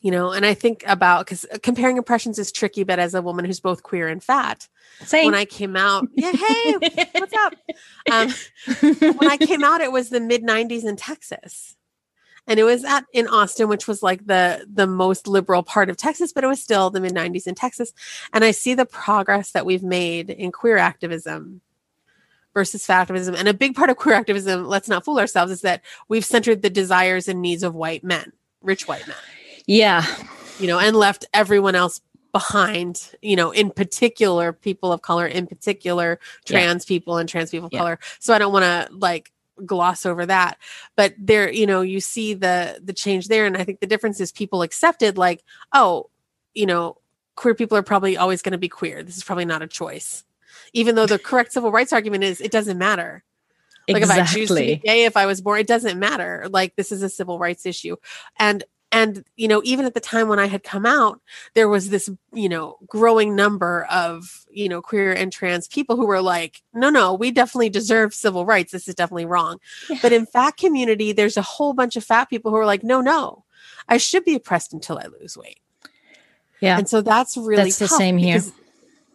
[0.00, 3.44] you know and i think about because comparing impressions is tricky but as a woman
[3.44, 4.68] who's both queer and fat
[5.00, 5.26] Same.
[5.26, 6.74] when i came out yeah hey
[7.12, 7.54] what's up?
[8.10, 8.32] Um,
[9.00, 11.74] when i came out it was the mid 90s in texas.
[12.46, 15.96] And it was at in austin which was like the the most liberal part of
[15.96, 17.92] texas but it was still the mid 90s in texas.
[18.32, 21.60] And i see the progress that we've made in queer activism
[22.54, 23.34] versus fat activism.
[23.34, 26.62] And a big part of queer activism let's not fool ourselves is that we've centered
[26.62, 28.32] the desires and needs of white men
[28.62, 29.16] rich white men
[29.68, 30.04] yeah.
[30.58, 32.00] You know, and left everyone else
[32.32, 36.88] behind, you know, in particular people of color, in particular trans yeah.
[36.88, 37.78] people and trans people of yeah.
[37.78, 37.98] color.
[38.18, 39.30] So I don't want to like
[39.66, 40.56] gloss over that
[40.96, 44.20] but there you know you see the the change there and i think the difference
[44.20, 46.08] is people accepted like oh
[46.54, 46.96] you know
[47.34, 50.24] queer people are probably always going to be queer this is probably not a choice
[50.72, 53.24] even though the correct civil rights argument is it doesn't matter
[53.88, 54.22] like exactly.
[54.22, 56.92] if i choose to be gay if i was born it doesn't matter like this
[56.92, 57.96] is a civil rights issue
[58.38, 61.20] and and you know even at the time when i had come out
[61.54, 66.06] there was this you know growing number of you know queer and trans people who
[66.06, 68.72] were like no no we definitely deserve civil rights.
[68.72, 69.58] This is definitely wrong.
[69.88, 69.98] Yeah.
[70.02, 73.00] but in fat community there's a whole bunch of fat people who are like no
[73.00, 73.44] no
[73.88, 75.60] i should be oppressed until i lose weight.
[76.60, 76.78] Yeah.
[76.78, 78.42] And so that's really that's the same here.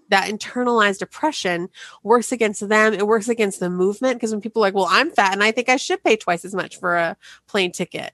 [0.09, 1.67] that internalized oppression
[2.03, 2.93] works against them.
[2.93, 5.51] It works against the movement because when people are like well i'm fat and i
[5.51, 8.13] think i should pay twice as much for a plane ticket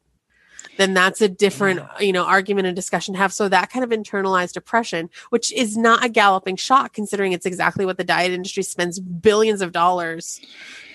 [0.79, 2.05] then that's a different yeah.
[2.05, 5.77] you know argument and discussion to have so that kind of internalized oppression which is
[5.77, 10.41] not a galloping shock considering it's exactly what the diet industry spends billions of dollars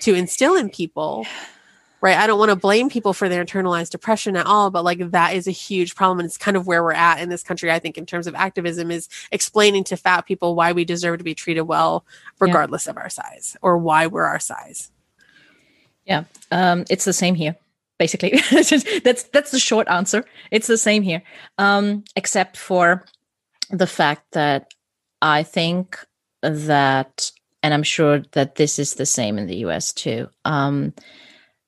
[0.01, 1.25] to instill in people
[2.01, 5.11] right i don't want to blame people for their internalized depression at all but like
[5.11, 7.71] that is a huge problem and it's kind of where we're at in this country
[7.71, 11.23] i think in terms of activism is explaining to fat people why we deserve to
[11.23, 12.05] be treated well
[12.39, 12.91] regardless yeah.
[12.91, 14.91] of our size or why we're our size
[16.05, 17.55] yeah um, it's the same here
[17.97, 18.39] basically.
[18.51, 20.25] That's that's the short answer.
[20.51, 21.23] It's the same here.
[21.57, 23.05] Um, except for
[23.69, 24.73] the fact that
[25.21, 25.97] i think
[26.41, 27.31] that
[27.63, 30.93] and i'm sure that this is the same in the us too um,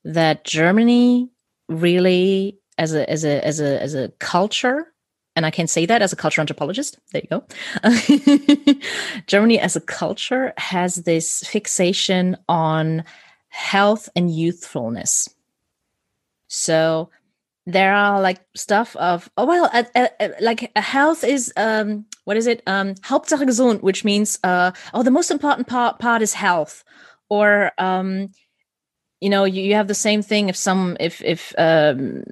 [0.04, 1.28] that germany
[1.68, 4.92] really as a as a as a as a culture
[5.36, 8.80] and i can say that as a culture anthropologist there you go
[9.26, 13.04] germany as a culture has this fixation on
[13.48, 15.28] health and youthfulness
[16.48, 17.10] so
[17.68, 22.46] there are like stuff of oh well uh, uh, like health is um what is
[22.46, 22.62] it?
[22.66, 26.82] Um Hauptsache gesund which means uh oh the most important part part is health.
[27.28, 28.30] Or um
[29.20, 32.24] you know you, you have the same thing if some if if um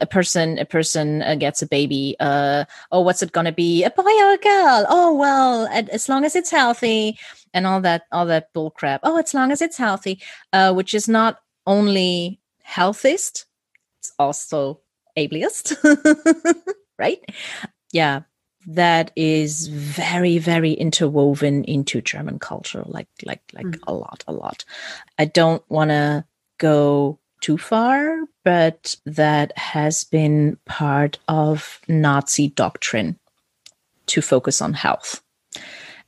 [0.00, 3.84] a person a person uh, gets a baby uh oh what's it gonna be?
[3.84, 4.86] A boy or a girl?
[4.88, 7.18] Oh well as long as it's healthy
[7.52, 10.22] and all that all that bull crap oh as long as it's healthy
[10.54, 13.44] uh which is not only healthist
[14.00, 14.80] it's also
[15.16, 15.76] ableist,
[16.98, 17.20] right?
[17.92, 18.22] Yeah,
[18.66, 23.78] that is very very interwoven into german culture like like like mm.
[23.86, 24.66] a lot a lot
[25.18, 26.22] i don't want to
[26.58, 33.18] go too far but that has been part of nazi doctrine
[34.04, 35.22] to focus on health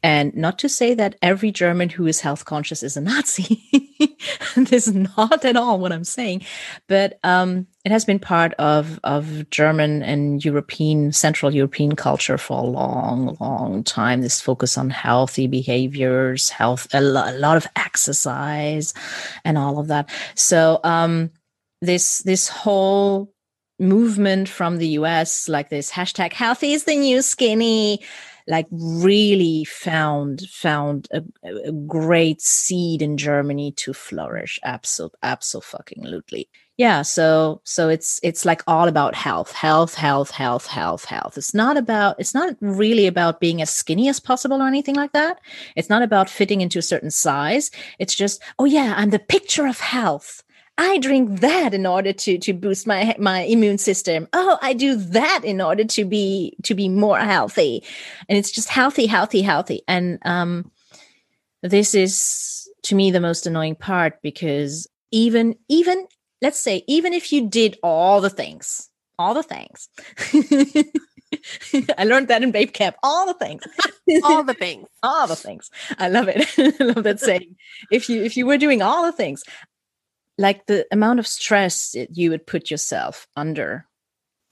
[0.02, 3.62] and not to say that every German who is health conscious is a Nazi.
[4.56, 6.42] this is not at all what I'm saying.
[6.88, 12.58] But um, it has been part of, of German and European, Central European culture for
[12.58, 14.22] a long, long time.
[14.22, 18.94] This focus on healthy behaviors, health, a, lo- a lot of exercise,
[19.44, 20.10] and all of that.
[20.34, 21.30] So um,
[21.80, 23.32] this this whole
[23.78, 28.00] movement from the US, like this hashtag healthy is the new skinny
[28.46, 34.58] like really found found a, a great seed in Germany to flourish.
[34.64, 36.48] Absolutely, absolutely.
[36.78, 37.02] Yeah.
[37.02, 41.36] So so it's it's like all about health, health, health, health, health, health.
[41.36, 45.12] It's not about it's not really about being as skinny as possible or anything like
[45.12, 45.38] that.
[45.76, 47.70] It's not about fitting into a certain size.
[47.98, 50.41] It's just oh yeah, I'm the picture of health
[50.78, 54.28] I drink that in order to to boost my my immune system.
[54.32, 57.84] Oh, I do that in order to be to be more healthy.
[58.28, 59.82] And it's just healthy, healthy, healthy.
[59.86, 60.70] And um
[61.62, 66.06] this is to me the most annoying part because even even
[66.40, 68.88] let's say even if you did all the things,
[69.18, 69.88] all the things.
[71.98, 72.96] I learned that in Babe Camp.
[73.02, 73.62] All the things.
[74.24, 74.86] all the things.
[75.02, 75.70] all the things.
[75.98, 76.46] I love it.
[76.80, 77.56] I love that saying.
[77.90, 79.44] If you if you were doing all the things,
[80.38, 83.86] like the amount of stress that you would put yourself under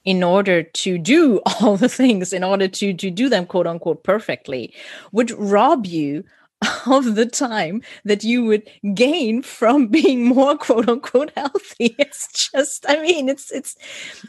[0.03, 4.03] in order to do all the things in order to to do them quote unquote
[4.03, 4.73] perfectly
[5.11, 6.23] would rob you
[6.85, 11.95] of the time that you would gain from being more quote unquote healthy.
[12.01, 13.75] It's just i mean it's it's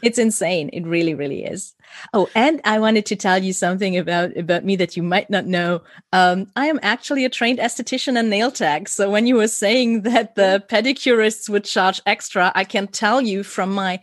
[0.01, 0.69] it's insane.
[0.73, 1.73] It really really is.
[2.13, 5.45] Oh and i wanted to tell you something about about me that you might not
[5.45, 5.81] know.
[6.11, 8.87] Um, i am actually a trained esthetician and nail tech.
[8.87, 13.43] So when you were saying that the pedicurists would charge extra i can tell you
[13.43, 13.99] from my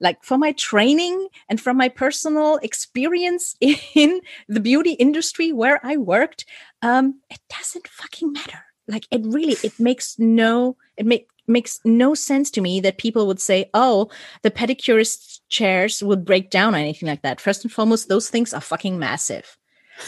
[0.00, 5.96] like from my training and from my personal experience in the beauty industry where I
[5.96, 6.44] worked,
[6.82, 8.64] um, it doesn't fucking matter.
[8.86, 13.26] Like it really, it makes no, it make makes no sense to me that people
[13.26, 14.10] would say, "Oh,
[14.42, 18.52] the pedicurist chairs would break down or anything like that." First and foremost, those things
[18.52, 19.56] are fucking massive.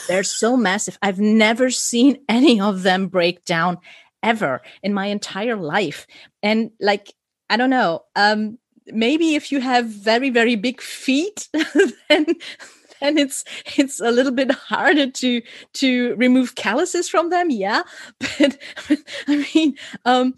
[0.09, 0.99] They're so massive.
[1.03, 3.79] I've never seen any of them break down
[4.23, 6.07] ever in my entire life.
[6.43, 7.15] And like,
[7.49, 8.05] I don't know.
[8.15, 8.59] Um,
[8.93, 11.49] maybe if you have very very big feet
[12.09, 12.27] then
[13.01, 13.45] then it's
[13.77, 15.43] it's a little bit harder to
[15.75, 17.83] to remove calluses from them yeah.
[18.39, 18.59] But,
[19.29, 20.35] i mean um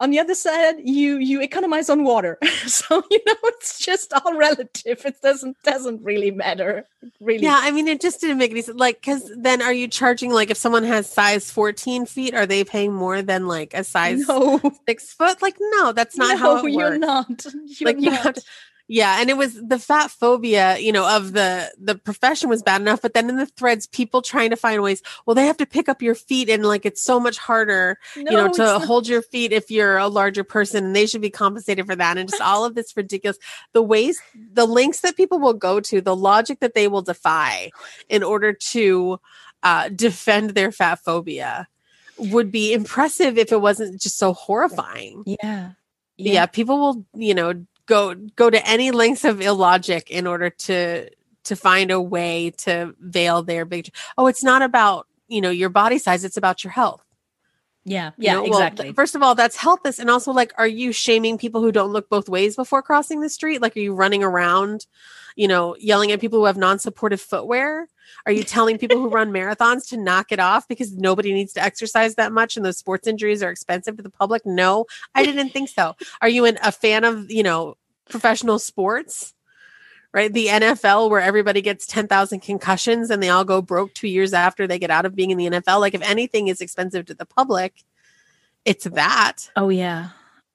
[0.00, 4.34] on the other side you you economize on water so you know it's just all
[4.34, 6.86] relative it doesn't doesn't really matter
[7.20, 9.86] really yeah i mean it just didn't make any sense like because then are you
[9.86, 13.84] charging like if someone has size 14 feet are they paying more than like a
[13.84, 14.60] size no.
[14.88, 16.74] six foot like no that's not no, how it works.
[16.74, 17.46] you're not
[17.78, 18.04] you're like not.
[18.04, 18.42] you have to,
[18.92, 22.80] yeah, and it was the fat phobia, you know, of the the profession was bad
[22.80, 25.00] enough, but then in the threads, people trying to find ways.
[25.24, 28.32] Well, they have to pick up your feet, and like it's so much harder, no,
[28.32, 31.30] you know, to hold your feet if you're a larger person, and they should be
[31.30, 32.18] compensated for that.
[32.18, 33.38] And just all of this ridiculous,
[33.74, 37.70] the ways, the links that people will go to, the logic that they will defy
[38.08, 39.20] in order to
[39.62, 41.68] uh, defend their fat phobia
[42.18, 45.22] would be impressive if it wasn't just so horrifying.
[45.26, 45.70] Yeah.
[46.16, 46.32] Yeah.
[46.32, 47.54] yeah people will, you know,
[47.90, 51.10] go go to any lengths of illogic in order to
[51.42, 55.68] to find a way to veil their big oh it's not about you know your
[55.68, 57.04] body size it's about your health
[57.84, 60.68] yeah yeah you know, exactly well, first of all that's healthist and also like are
[60.68, 63.92] you shaming people who don't look both ways before crossing the street like are you
[63.92, 64.86] running around
[65.34, 67.88] you know yelling at people who have non-supportive footwear
[68.26, 71.62] are you telling people who run marathons to knock it off because nobody needs to
[71.62, 74.44] exercise that much and those sports injuries are expensive to the public?
[74.44, 75.96] No, I didn't think so.
[76.20, 77.76] Are you an, a fan of, you know,
[78.10, 79.34] professional sports?
[80.12, 80.32] Right?
[80.32, 84.66] The NFL where everybody gets 10,000 concussions and they all go broke 2 years after
[84.66, 85.78] they get out of being in the NFL.
[85.78, 87.84] Like if anything is expensive to the public,
[88.64, 89.48] it's that.
[89.54, 90.08] Oh yeah.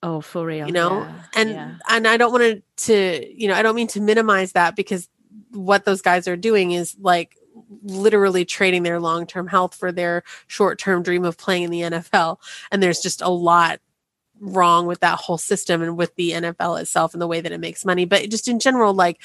[0.04, 0.68] Oh, for real.
[0.68, 1.76] You know, yeah, and yeah.
[1.90, 5.10] and I don't want to, you know, I don't mean to minimize that because
[5.52, 7.36] what those guys are doing is like
[7.82, 11.82] literally trading their long term health for their short term dream of playing in the
[11.82, 12.38] NFL.
[12.72, 13.80] And there's just a lot
[14.40, 17.60] wrong with that whole system and with the NFL itself and the way that it
[17.60, 18.06] makes money.
[18.06, 19.22] But just in general, like,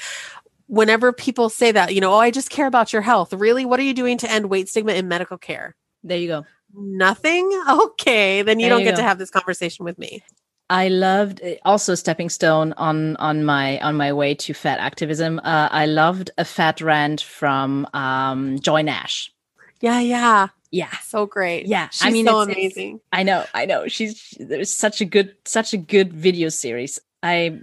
[0.66, 3.32] whenever people say that, you know, oh, I just care about your health.
[3.32, 3.64] Really?
[3.64, 5.74] What are you doing to end weight stigma in medical care?
[6.02, 6.46] There you go.
[6.74, 7.50] Nothing?
[7.68, 8.42] Okay.
[8.42, 9.02] Then you there don't you get go.
[9.02, 10.22] to have this conversation with me.
[10.70, 15.40] I loved also stepping stone on on my on my way to fat activism.
[15.40, 19.32] Uh, I loved a fat rant from um, Joy Nash.
[19.80, 21.66] Yeah, yeah, yeah, so great.
[21.66, 22.94] Yeah, She's I mean, so it's, amazing.
[22.96, 23.88] It's, I know, I know.
[23.88, 26.98] She's there's such a good such a good video series.
[27.22, 27.58] I,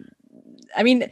[0.76, 1.10] I mean,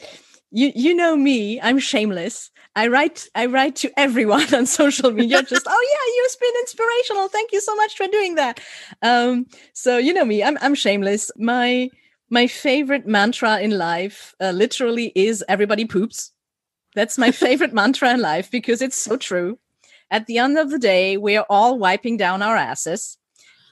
[0.51, 1.59] you you know me.
[1.61, 2.51] I'm shameless.
[2.75, 7.29] I write I write to everyone on social media just oh yeah you've been inspirational
[7.29, 8.59] thank you so much for doing that
[9.01, 11.89] um so you know me I'm I'm shameless my
[12.29, 16.31] my favorite mantra in life uh, literally is everybody poops
[16.95, 19.57] that's my favorite mantra in life because it's so true
[20.11, 23.17] at the end of the day we are all wiping down our asses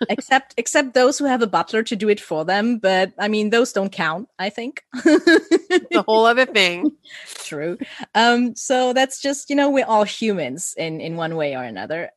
[0.09, 3.49] except except those who have a butler to do it for them but i mean
[3.49, 4.83] those don't count i think.
[4.93, 6.91] The whole other thing.
[7.35, 7.77] True.
[8.15, 12.11] Um so that's just you know we're all humans in in one way or another.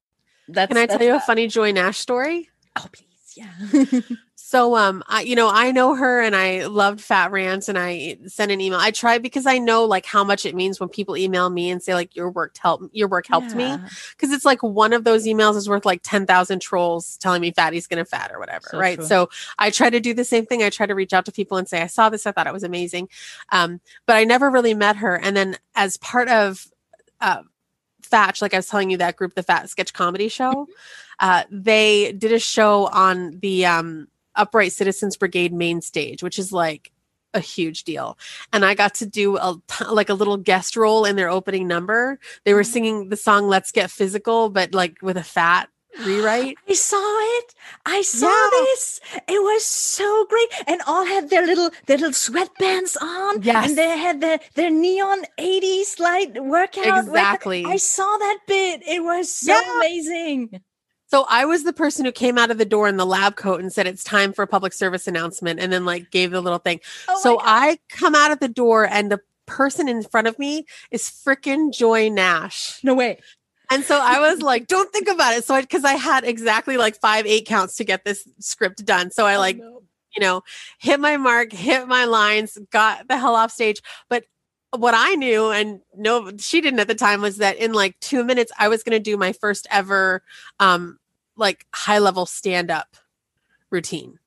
[0.49, 2.49] That's can i tell you a funny joy nash story?
[2.77, 4.01] Oh please yeah
[4.49, 8.17] So um I you know I know her and I loved Fat Rants and I
[8.29, 8.79] sent an email.
[8.79, 11.83] I tried because I know like how much it means when people email me and
[11.83, 13.79] say like your work helped your work helped yeah.
[13.79, 13.83] me
[14.13, 17.89] because it's like one of those emails is worth like 10,000 trolls telling me fatty's
[17.89, 18.99] going to fat or whatever, so right?
[18.99, 19.07] True.
[19.07, 20.63] So I try to do the same thing.
[20.63, 22.53] I try to reach out to people and say I saw this, I thought it
[22.53, 23.09] was amazing.
[23.51, 26.69] Um but I never really met her and then as part of
[27.21, 27.43] uh
[28.03, 30.73] Fatch, like I was telling you that group, the Fat Sketch Comedy Show, mm-hmm.
[31.19, 34.07] uh, they did a show on the um,
[34.37, 36.93] Upright Citizens Brigade main stage, which is like
[37.35, 38.19] a huge deal.
[38.53, 39.61] And I got to do a
[39.91, 42.19] like a little guest role in their opening number.
[42.45, 42.73] They were mm-hmm.
[42.73, 45.69] singing the song "Let's Get Physical," but like with a fat
[46.05, 46.57] rewrite.
[46.69, 47.55] I saw it.
[47.85, 48.49] I saw yeah.
[48.53, 49.01] this.
[49.29, 50.49] It was so great.
[50.67, 53.43] And all had their little their little sweatbands on.
[53.43, 53.69] Yes.
[53.69, 57.07] And they had their, their neon 80s light workout.
[57.07, 57.65] Exactly.
[57.65, 58.83] I saw that bit.
[58.87, 59.77] It was so yeah.
[59.77, 60.61] amazing.
[61.09, 63.61] So I was the person who came out of the door in the lab coat
[63.61, 66.59] and said it's time for a public service announcement and then like gave the little
[66.59, 66.81] thing.
[67.09, 70.67] Oh so I come out of the door and the person in front of me
[70.91, 72.81] is freaking Joy Nash.
[72.83, 73.21] No way.
[73.71, 75.45] And so I was like, don't think about it.
[75.45, 79.11] So I, cause I had exactly like five, eight counts to get this script done.
[79.11, 79.83] So I oh, like, no.
[80.17, 80.43] you know,
[80.79, 83.81] hit my mark, hit my lines, got the hell off stage.
[84.09, 84.25] But
[84.77, 88.25] what I knew and no, she didn't at the time was that in like two
[88.25, 90.23] minutes, I was going to do my first ever,
[90.61, 90.99] um,
[91.37, 92.97] like high level stand up
[93.71, 94.19] routine.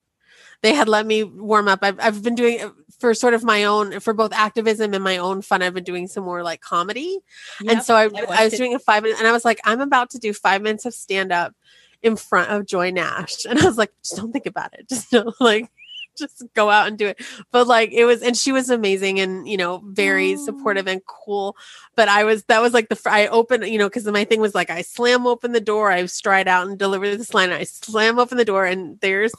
[0.62, 1.80] They had let me warm up.
[1.82, 5.42] I've, I've been doing for sort of my own for both activism and my own
[5.42, 7.20] fun i've been doing some more like comedy
[7.62, 8.58] yep, and so i, I, I was it.
[8.58, 10.94] doing a five minute and i was like i'm about to do five minutes of
[10.94, 11.56] stand up
[12.02, 15.10] in front of joy nash and i was like just don't think about it just
[15.12, 15.72] don't like
[16.20, 17.20] just go out and do it
[17.52, 20.46] but like it was and she was amazing and you know very oh.
[20.46, 21.56] supportive and cool
[21.96, 24.54] but i was that was like the i opened you know because my thing was
[24.54, 28.20] like i slam open the door i stride out and deliver this line i slam
[28.20, 29.34] open the door and there's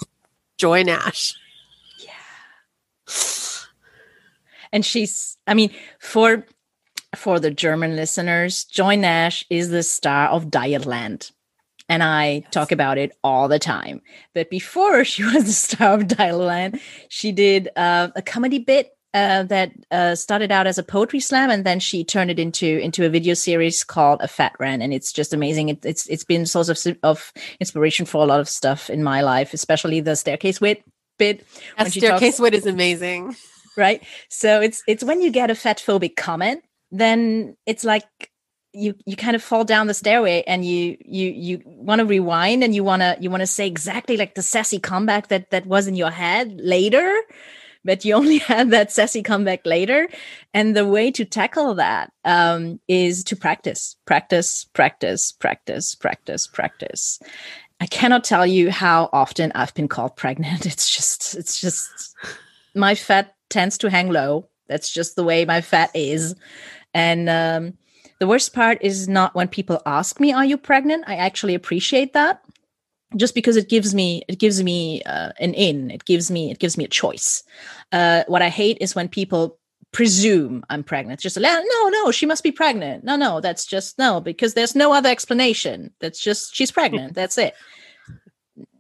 [0.58, 1.34] joy nash
[1.98, 3.14] Yeah.
[4.72, 6.46] and she's i mean for
[7.14, 11.32] for the german listeners joy nash is the star of dietland
[11.90, 12.44] and i yes.
[12.50, 14.00] talk about it all the time
[14.34, 19.42] but before she was the star of dietland she did uh, a comedy bit uh,
[19.42, 23.04] that uh, started out as a poetry slam, and then she turned it into into
[23.04, 25.68] a video series called A Fat Rant, and it's just amazing.
[25.68, 29.22] It, it's it's been source of of inspiration for a lot of stuff in my
[29.22, 30.84] life, especially the staircase wit
[31.18, 31.44] bit.
[31.76, 33.34] That staircase talks, wit is amazing
[33.76, 34.02] right?
[34.28, 38.29] So it's it's when you get a fat phobic comment, then it's like
[38.72, 42.62] you you kind of fall down the stairway and you you you want to rewind
[42.62, 45.66] and you want to you want to say exactly like the sassy comeback that that
[45.66, 47.22] was in your head later
[47.84, 50.08] but you only had that sassy comeback later
[50.54, 57.20] and the way to tackle that um, is to practice practice practice practice practice practice
[57.80, 62.14] i cannot tell you how often i've been called pregnant it's just it's just
[62.74, 64.48] my fat tends to hang low.
[64.68, 66.34] That's just the way my fat is.
[66.94, 67.74] And um,
[68.20, 72.12] the worst part is not when people ask me, "Are you pregnant?" I actually appreciate
[72.12, 72.42] that,
[73.16, 75.90] just because it gives me it gives me uh, an in.
[75.90, 77.42] It gives me it gives me a choice.
[77.90, 79.58] Uh, what I hate is when people
[79.92, 81.20] presume I'm pregnant.
[81.20, 83.04] Just like, no, no, she must be pregnant.
[83.04, 85.92] No, no, that's just no, because there's no other explanation.
[86.00, 87.14] That's just she's pregnant.
[87.14, 87.54] that's it.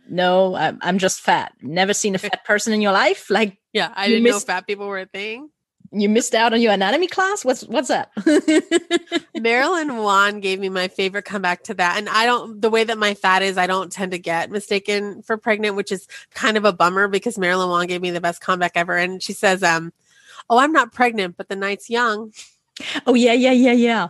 [0.08, 1.52] No, I'm, I'm just fat.
[1.62, 3.30] Never seen a fat person in your life.
[3.30, 5.50] Like yeah, I didn't missed, know fat people were a thing.
[5.92, 7.44] You missed out on your anatomy class.
[7.44, 8.12] What's what's that?
[9.40, 12.62] Marilyn Wann gave me my favorite comeback to that, and I don't.
[12.62, 15.90] The way that my fat is, I don't tend to get mistaken for pregnant, which
[15.90, 19.20] is kind of a bummer because Marilyn Wann gave me the best comeback ever, and
[19.20, 19.92] she says, "Um,
[20.48, 22.32] oh, I'm not pregnant, but the night's young."
[23.04, 24.08] Oh yeah, yeah, yeah, yeah.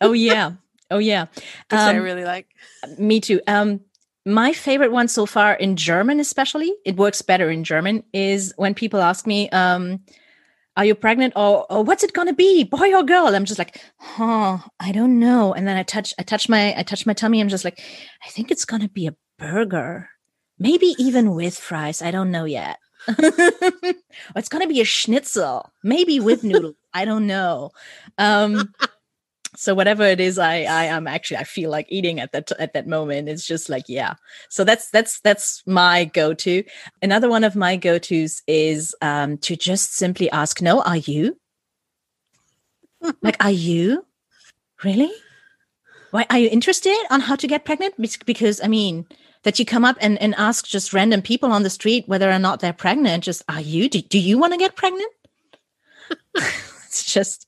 [0.00, 0.52] Oh yeah,
[0.90, 1.26] oh yeah.
[1.34, 2.48] Which um, I really like.
[2.98, 3.40] Me too.
[3.46, 3.80] Um,
[4.26, 8.74] my favorite one so far in German, especially, it works better in German, is when
[8.74, 10.00] people ask me, um,
[10.80, 13.34] are you pregnant or, or what's it gonna be, boy or girl?
[13.34, 15.52] I'm just like, huh, I don't know.
[15.52, 17.38] And then I touch, I touch my, I touch my tummy.
[17.38, 17.82] I'm just like,
[18.24, 20.08] I think it's gonna be a burger,
[20.58, 22.00] maybe even with fries.
[22.00, 22.78] I don't know yet.
[23.08, 26.76] it's gonna be a schnitzel, maybe with noodles.
[26.94, 27.72] I don't know.
[28.16, 28.72] Um,
[29.60, 32.72] so whatever it is i i am actually i feel like eating at that at
[32.72, 34.14] that moment it's just like yeah.
[34.48, 36.64] So that's that's that's my go-to.
[37.02, 41.36] Another one of my go-to's is um to just simply ask no are you?
[43.22, 44.06] Like are you?
[44.84, 45.12] Really?
[46.10, 47.94] Why are you interested on how to get pregnant?
[48.26, 49.06] Because i mean
[49.42, 52.38] that you come up and, and ask just random people on the street whether or
[52.38, 53.88] not they're pregnant just are you?
[53.88, 55.12] Do, do you want to get pregnant?
[56.90, 57.46] It's just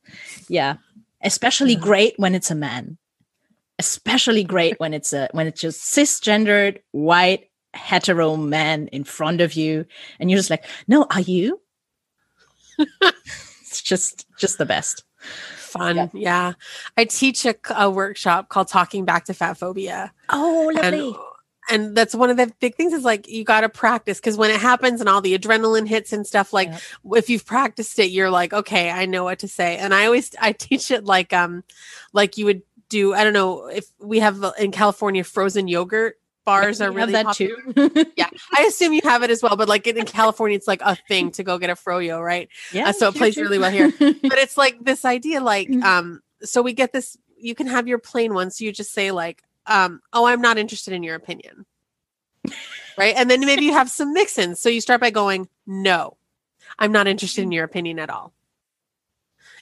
[0.49, 0.77] yeah
[1.23, 2.99] especially great when it's a man.
[3.79, 9.55] Especially great when it's a when it's just cisgendered white hetero man in front of
[9.55, 9.87] you
[10.21, 11.61] and you're just like no are you?
[13.73, 15.03] It's just just the best.
[15.57, 16.53] Fun yeah, yeah.
[16.99, 20.13] i teach a, a, workshop called talking back to fat phobia.
[20.29, 21.09] Oh lovely.
[21.09, 21.17] and
[21.71, 24.51] and that's one of the big things is like you got to practice because when
[24.51, 26.71] it happens and all the adrenaline hits and stuff like
[27.13, 30.35] if you've practiced it you're like okay i know what to say and i always
[30.41, 31.63] i teach it like um
[32.13, 36.19] like you would do i don't know if we have uh, in california frozen yogurt
[36.45, 37.57] bars are really that popular.
[37.73, 38.07] too.
[38.17, 39.57] yeah, I assume you have it as well.
[39.57, 42.49] But like in, California, it's like a thing to go get a froyo, right?
[42.73, 43.93] Yeah, uh, so it plays really well here.
[43.99, 45.85] but it's like this idea, like mm-hmm.
[45.85, 47.17] um, so we get this.
[47.37, 50.59] You can have your plain one, so you just say like um, oh, I'm not
[50.59, 51.67] interested in your opinion.
[52.99, 53.15] right.
[53.17, 54.61] And then maybe you have some mix ins.
[54.61, 56.17] So you start by going, no,
[56.79, 58.33] I'm not interested in your opinion at all.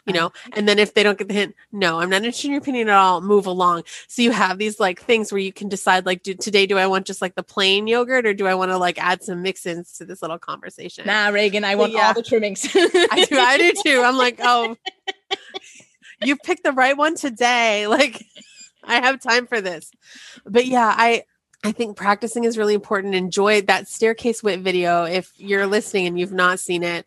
[0.06, 2.52] You know, and then if they don't get the hint, no, I'm not interested in
[2.52, 3.84] your opinion at all, move along.
[4.08, 6.86] So you have these like things where you can decide, like, do, today, do I
[6.86, 9.66] want just like the plain yogurt or do I want to like add some mix
[9.66, 11.06] ins to this little conversation?
[11.06, 12.08] Nah, Ragen, I want yeah.
[12.08, 12.66] all the trimmings.
[12.74, 14.02] I do, I do too.
[14.02, 14.74] I'm like, oh,
[16.24, 17.86] you picked the right one today.
[18.00, 18.24] Like,
[18.84, 19.90] I have time for this.
[20.44, 21.24] But yeah, I
[21.62, 23.14] I think practicing is really important.
[23.14, 25.04] Enjoy that staircase wit video.
[25.04, 27.06] If you're listening and you've not seen it,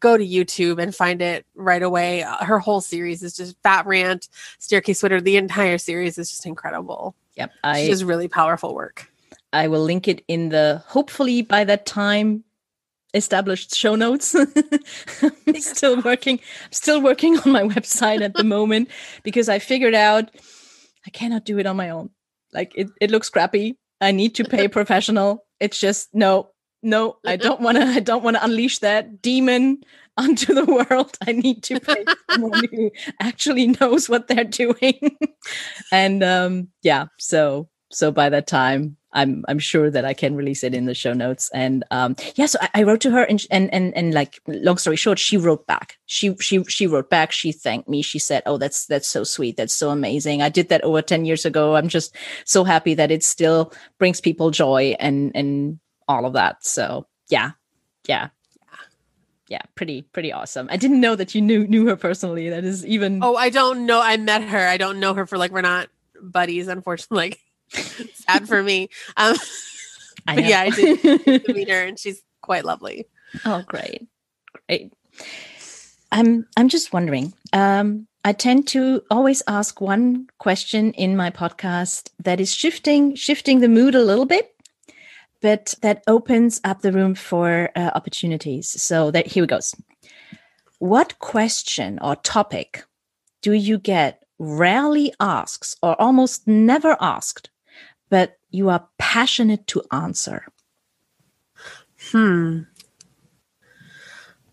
[0.00, 2.22] go to YouTube and find it right away.
[2.24, 5.20] Uh, her whole series is just Fat Rant, Staircase Witter.
[5.20, 7.14] The entire series is just incredible.
[7.36, 9.08] Yep, I just really powerful work.
[9.52, 12.44] I will link it in the hopefully by that time
[13.14, 14.34] established show notes.
[15.22, 18.88] I'm still working, still working on my website at the moment
[19.22, 20.30] because I figured out
[21.06, 22.10] I cannot do it on my own.
[22.52, 23.76] Like it, it looks crappy.
[24.00, 25.44] I need to pay professional.
[25.60, 26.50] It's just no,
[26.82, 27.84] no, I don't want to.
[27.84, 29.82] I don't want to unleash that demon
[30.16, 31.16] onto the world.
[31.26, 32.90] I need to pay someone who
[33.20, 35.16] actually knows what they're doing.
[35.92, 40.64] and um, yeah, so so by that time, I'm I'm sure that I can release
[40.64, 41.50] it in the show notes.
[41.52, 44.78] And um, yeah, so I, I, wrote to her, and and and and like long
[44.78, 45.98] story short, she wrote back.
[46.06, 47.30] She she she wrote back.
[47.32, 48.00] She thanked me.
[48.02, 49.56] She said, "Oh, that's that's so sweet.
[49.56, 50.40] That's so amazing.
[50.40, 51.76] I did that over ten years ago.
[51.76, 55.78] I'm just so happy that it still brings people joy and and
[56.08, 56.64] all of that.
[56.64, 57.52] So yeah,
[58.08, 58.28] yeah,
[58.58, 58.76] yeah."
[59.48, 60.68] yeah, pretty pretty awesome.
[60.70, 62.48] I didn't know that you knew knew her personally.
[62.48, 63.22] That is even.
[63.22, 64.00] Oh, I don't know.
[64.00, 64.66] I met her.
[64.66, 65.88] I don't know her for like we're not
[66.22, 67.36] buddies, unfortunately.
[68.14, 68.88] Sad for me.
[69.16, 69.36] Um,
[70.26, 73.06] I yeah, I did meet her, and she's quite lovely.
[73.44, 74.06] Oh, great,
[74.68, 74.92] great.
[76.10, 77.32] I'm I'm just wondering.
[77.52, 83.60] Um, I tend to always ask one question in my podcast that is shifting shifting
[83.60, 84.54] the mood a little bit,
[85.40, 88.80] but that opens up the room for uh, opportunities.
[88.80, 89.74] So that here it goes.
[90.78, 92.84] What question or topic
[93.40, 97.50] do you get rarely asked or almost never asked
[98.12, 100.44] but you are passionate to answer?
[102.10, 102.64] Hmm.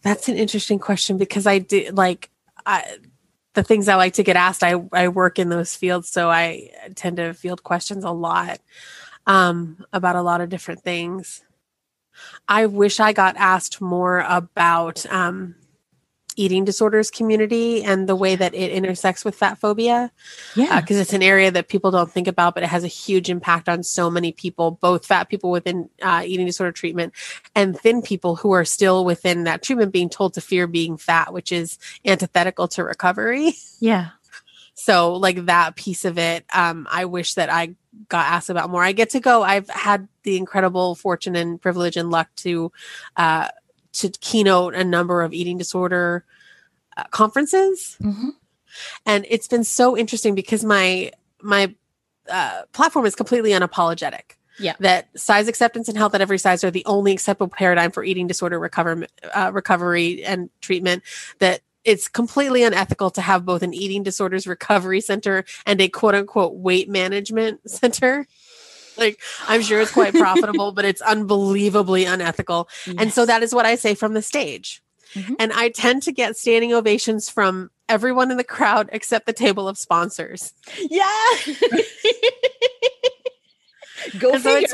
[0.01, 2.30] That's an interesting question because I do like
[2.66, 2.99] I
[3.55, 6.70] the things I like to get asked, I, I work in those fields, so I
[6.95, 8.62] tend to field questions a lot
[9.28, 11.43] um, about a lot of different things.
[12.47, 15.55] I wish I got asked more about um,
[16.39, 20.09] eating disorders community and the way that it intersects with fat phobia.
[20.55, 20.79] Yeah.
[20.79, 23.29] Because uh, it's an area that people don't think about, but it has a huge
[23.29, 27.13] impact on so many people, both fat people within uh, eating disorder treatment
[27.55, 31.33] and thin people who are still within that treatment being told to fear being fat,
[31.33, 33.53] which is antithetical to recovery.
[33.81, 34.09] Yeah.
[34.73, 37.75] So, like that piece of it, um, I wish that I
[38.07, 38.83] got asked about more.
[38.83, 39.43] I get to go.
[39.43, 42.71] I've had the incredible fortune and privilege and luck to
[43.17, 43.49] uh,
[43.93, 46.25] to keynote a number of eating disorder
[46.97, 47.97] uh, conferences.
[48.01, 48.29] Mm-hmm.
[49.05, 51.11] And it's been so interesting because my
[51.41, 51.73] my
[52.29, 54.35] uh, platform is completely unapologetic.
[54.59, 54.73] Yeah.
[54.79, 58.27] That size acceptance and health at every size are the only acceptable paradigm for eating
[58.27, 61.03] disorder recover, uh, recovery and treatment.
[61.39, 66.13] That it's completely unethical to have both an eating disorders recovery center and a quote
[66.13, 68.27] unquote weight management center
[69.00, 72.70] like I'm sure it's quite profitable, but it's unbelievably unethical.
[72.86, 72.95] Yes.
[73.00, 74.82] And so that is what I say from the stage.
[75.14, 75.34] Mm-hmm.
[75.39, 79.68] And I tend to get standing ovations from everyone in the crowd except the table
[79.68, 80.54] of sponsors.
[80.78, 81.08] Yeah.
[84.18, 84.74] Go so it's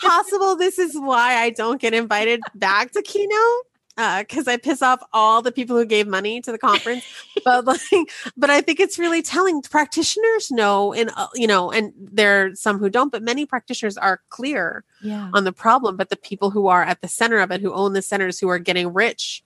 [0.00, 3.66] possible this is why I don't get invited back to keynote
[3.96, 7.04] because uh, I piss off all the people who gave money to the conference.
[7.44, 9.62] but like, but I think it's really telling.
[9.62, 13.96] Practitioners know, and uh, you know, and there are some who don't, but many practitioners
[13.96, 15.30] are clear yeah.
[15.32, 15.96] on the problem.
[15.96, 18.48] But the people who are at the center of it, who own the centers, who
[18.48, 19.44] are getting rich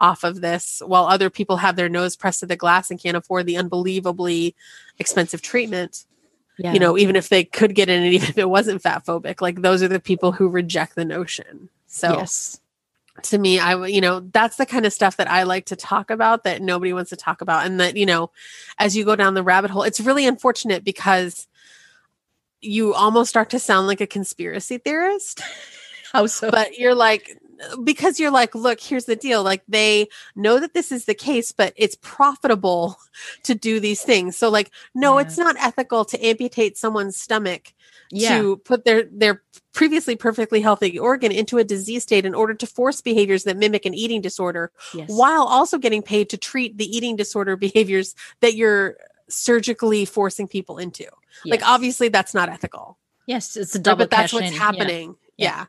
[0.00, 3.16] off of this, while other people have their nose pressed to the glass and can't
[3.16, 4.54] afford the unbelievably
[4.98, 6.04] expensive treatment.
[6.56, 6.72] Yeah.
[6.72, 9.40] You know, even if they could get in, and even if it wasn't fat phobic,
[9.40, 11.68] like those are the people who reject the notion.
[11.86, 12.60] So yes
[13.22, 16.10] to me i you know that's the kind of stuff that i like to talk
[16.10, 18.30] about that nobody wants to talk about and that you know
[18.78, 21.48] as you go down the rabbit hole it's really unfortunate because
[22.60, 25.40] you almost start to sound like a conspiracy theorist.
[26.12, 26.50] How so?
[26.50, 27.38] But you're like
[27.82, 30.06] because you're like look here's the deal like they
[30.36, 32.96] know that this is the case but it's profitable
[33.42, 34.36] to do these things.
[34.36, 35.26] So like no yeah.
[35.26, 37.74] it's not ethical to amputate someone's stomach
[38.10, 38.38] yeah.
[38.38, 39.42] to put their their
[39.72, 43.86] previously perfectly healthy organ into a disease state in order to force behaviors that mimic
[43.86, 45.08] an eating disorder yes.
[45.08, 48.96] while also getting paid to treat the eating disorder behaviors that you're
[49.28, 51.04] surgically forcing people into.
[51.44, 51.60] Yes.
[51.60, 52.98] Like obviously that's not ethical.
[53.26, 54.04] Yes, it's a double.
[54.04, 54.54] But that's what's in.
[54.54, 55.16] happening.
[55.36, 55.58] Yeah.
[55.58, 55.66] yeah.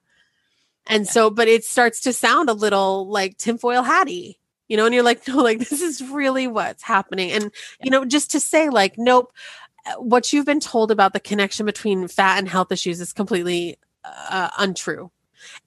[0.88, 1.12] And yeah.
[1.12, 5.04] so, but it starts to sound a little like tinfoil hatty, you know, and you're
[5.04, 7.32] like, no, like this is really what's happening.
[7.32, 7.52] And,
[7.84, 9.32] you know, just to say, like, nope,
[9.98, 14.50] what you've been told about the connection between fat and health issues is completely uh,
[14.58, 15.12] untrue.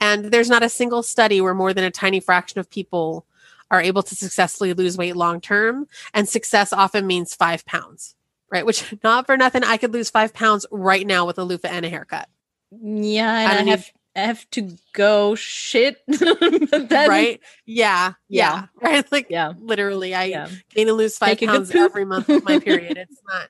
[0.00, 3.26] And there's not a single study where more than a tiny fraction of people
[3.70, 5.88] are able to successfully lose weight long term.
[6.12, 8.14] And success often means five pounds,
[8.50, 8.66] right?
[8.66, 11.86] Which, not for nothing, I could lose five pounds right now with a loofah and
[11.86, 12.28] a haircut.
[12.70, 13.50] Yeah.
[13.50, 13.90] And I, I have.
[14.14, 15.96] I have to go shit.
[16.06, 17.40] then, right?
[17.64, 18.52] Yeah, yeah.
[18.52, 18.66] Yeah.
[18.82, 19.10] Right.
[19.10, 19.54] Like yeah.
[19.58, 20.48] literally I yeah.
[20.74, 22.98] gain and lose five Take pounds every month of my period.
[22.98, 23.48] It's not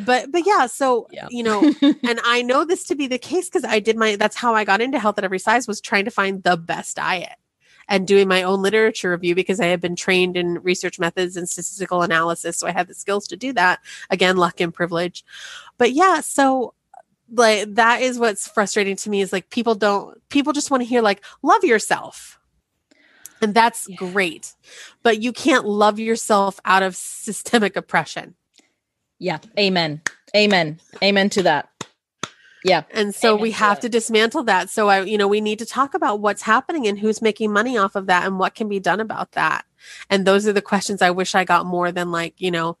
[0.00, 1.26] but but yeah so yeah.
[1.30, 4.36] you know and i know this to be the case because i did my that's
[4.36, 7.36] how i got into health at every size was trying to find the best diet
[7.88, 11.48] and doing my own literature review because I had been trained in research methods and
[11.48, 12.56] statistical analysis.
[12.56, 13.80] So I had the skills to do that.
[14.08, 15.24] Again, luck and privilege.
[15.78, 16.74] But yeah, so
[17.30, 20.88] like that is what's frustrating to me is like people don't people just want to
[20.88, 22.38] hear like love yourself.
[23.40, 23.96] And that's yeah.
[23.96, 24.54] great.
[25.02, 28.36] But you can't love yourself out of systemic oppression.
[29.22, 29.38] Yeah.
[29.56, 30.00] Amen.
[30.34, 30.80] Amen.
[31.00, 31.68] Amen to that.
[32.64, 32.82] Yeah.
[32.90, 34.68] And so Amen we have to, to dismantle that.
[34.68, 37.78] So I, you know, we need to talk about what's happening and who's making money
[37.78, 39.64] off of that and what can be done about that.
[40.10, 42.78] And those are the questions I wish I got more than like, you know,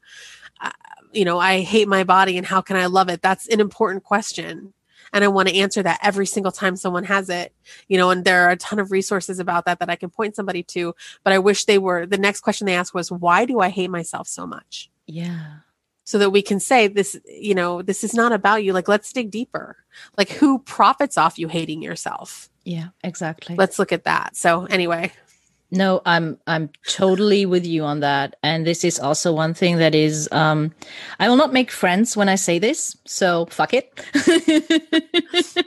[0.60, 0.70] uh,
[1.12, 3.22] you know, I hate my body and how can I love it?
[3.22, 4.74] That's an important question.
[5.12, 7.52] And I want to answer that every single time someone has it,
[7.86, 10.34] you know, and there are a ton of resources about that that I can point
[10.34, 10.94] somebody to.
[11.22, 13.90] But I wish they were the next question they asked was, why do I hate
[13.90, 14.90] myself so much?
[15.06, 15.58] Yeah
[16.12, 18.74] so that we can say this you know this is not about you.
[18.74, 19.78] Like let's dig deeper.
[20.18, 22.50] Like who profits off you hating yourself?
[22.64, 23.56] Yeah exactly.
[23.56, 24.36] Let's look at that.
[24.36, 25.10] So anyway.
[25.70, 28.36] No i'm i'm totally with you on that.
[28.42, 30.74] And this is also one thing that is um
[31.18, 33.88] i will not make friends when i say this so fuck it.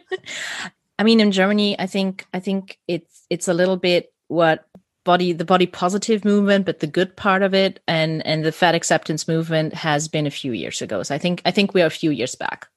[0.99, 4.67] I mean in germany i think i think it's it's a little bit what
[5.05, 8.75] body the body positive movement but the good part of it and and the fat
[8.75, 11.01] acceptance movement has been a few years ago.
[11.03, 12.67] So i think i think we are a few years back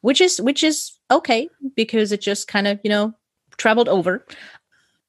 [0.00, 3.14] which is which is okay because it just kind of you know
[3.56, 4.24] traveled over.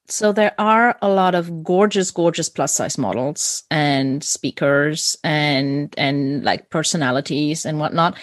[0.07, 6.43] So there are a lot of gorgeous gorgeous plus size models and speakers and and
[6.43, 8.17] like personalities and whatnot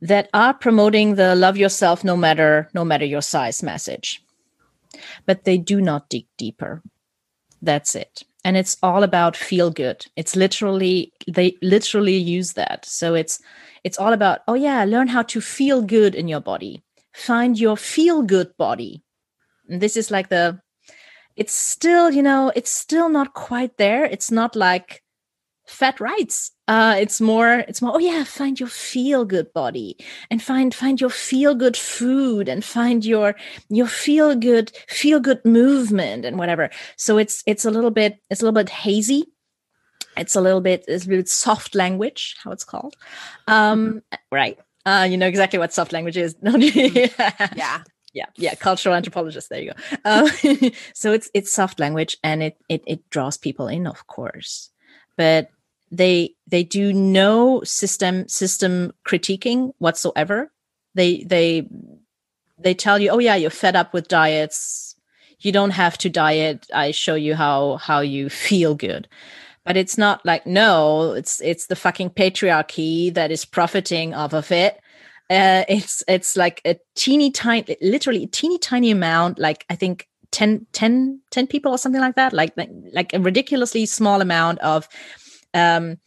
[0.00, 4.22] that are promoting the love yourself no matter no matter your size message.
[5.26, 6.82] But they do not dig deeper
[7.62, 8.22] that's it.
[8.44, 10.06] And it's all about feel good.
[10.16, 12.84] It's literally they literally use that.
[12.84, 13.40] So it's
[13.82, 16.82] it's all about oh yeah, learn how to feel good in your body.
[17.12, 19.02] Find your feel good body.
[19.68, 20.60] And this is like the
[21.36, 24.04] it's still, you know, it's still not quite there.
[24.04, 25.02] It's not like
[25.66, 26.52] fat rights.
[26.68, 29.96] Uh it's more it's more oh yeah find your feel good body
[30.30, 33.36] and find find your feel good food and find your
[33.68, 36.70] your feel good feel good movement and whatever.
[36.96, 39.24] So it's it's a little bit it's a little bit hazy.
[40.16, 42.94] It's a little bit it's a bit soft language how it's called.
[43.46, 44.02] Um
[44.32, 44.58] right.
[44.84, 47.56] Uh you know exactly what soft language is mm-hmm.
[47.56, 47.82] yeah.
[48.12, 49.98] Yeah yeah cultural anthropologist there you go.
[50.04, 50.28] Uh,
[50.94, 54.70] so it's it's soft language and it, it it draws people in of course.
[55.16, 55.50] But
[55.90, 60.52] they they do no system system critiquing whatsoever.
[60.94, 61.68] They they
[62.58, 64.96] they tell you oh yeah you're fed up with diets.
[65.40, 66.66] You don't have to diet.
[66.74, 69.08] I show you how how you feel good.
[69.64, 74.50] But it's not like no it's it's the fucking patriarchy that is profiting off of
[74.52, 74.80] it.
[75.28, 80.06] Uh, it's it's like a teeny tiny literally a teeny tiny amount like i think
[80.30, 84.60] 10 10 10 people or something like that like like, like a ridiculously small amount
[84.60, 84.88] of
[85.56, 85.98] um,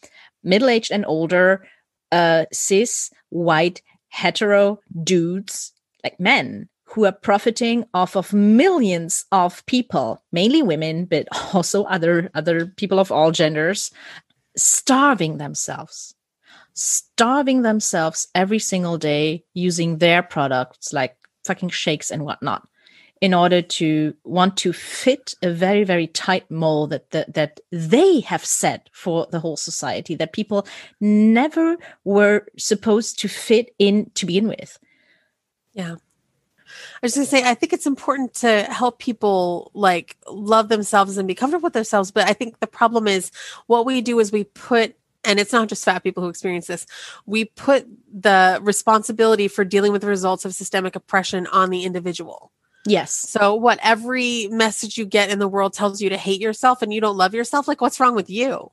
[0.43, 1.66] middle aged and older,
[2.12, 5.74] uh, cis, white, hetero dudes,
[6.04, 12.30] like men, who are profiting off of millions of people, mainly women, but also other
[12.34, 13.91] other people of all genders,
[14.56, 16.16] starving themselves,
[16.74, 22.68] starving themselves every single day using their products like fucking shakes and whatnot
[23.22, 28.20] in order to want to fit a very very tight mold that, that that they
[28.22, 30.65] have set for the whole society that people
[30.99, 34.80] never were supposed to fit in to begin with
[35.74, 35.95] yeah
[36.70, 41.17] I was going to say, I think it's important to help people like love themselves
[41.17, 42.11] and be comfortable with themselves.
[42.11, 43.32] But I think the problem is
[43.67, 46.86] what we do is we put, and it's not just fat people who experience this,
[47.26, 52.51] we put the responsibility for dealing with the results of systemic oppression on the individual.
[52.86, 53.13] Yes.
[53.13, 56.93] So what every message you get in the world tells you to hate yourself and
[56.93, 58.71] you don't love yourself, like what's wrong with you?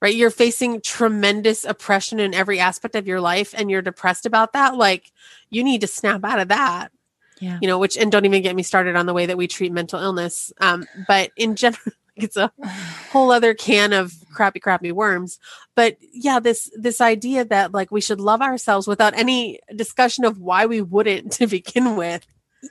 [0.00, 0.14] right?
[0.14, 4.76] You're facing tremendous oppression in every aspect of your life and you're depressed about that.
[4.76, 5.10] Like,
[5.50, 6.92] you need to snap out of that.
[7.40, 7.58] Yeah.
[7.60, 9.72] You know, which, and don't even get me started on the way that we treat
[9.72, 10.52] mental illness.
[10.60, 11.80] Um, but in general,
[12.16, 12.52] it's a
[13.10, 15.38] whole other can of crappy crappy worms
[15.76, 20.38] but yeah this this idea that like we should love ourselves without any discussion of
[20.38, 22.26] why we wouldn't to begin with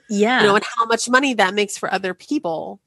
[0.09, 2.79] yeah you know and how much money that makes for other people.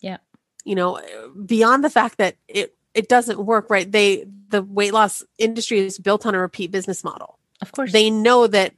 [0.00, 0.18] Yeah.
[0.64, 1.00] You know
[1.46, 3.90] beyond the fact that it it doesn't work right?
[3.90, 7.38] They the weight loss industry is built on a repeat business model.
[7.60, 7.92] Of course.
[7.92, 8.74] They know that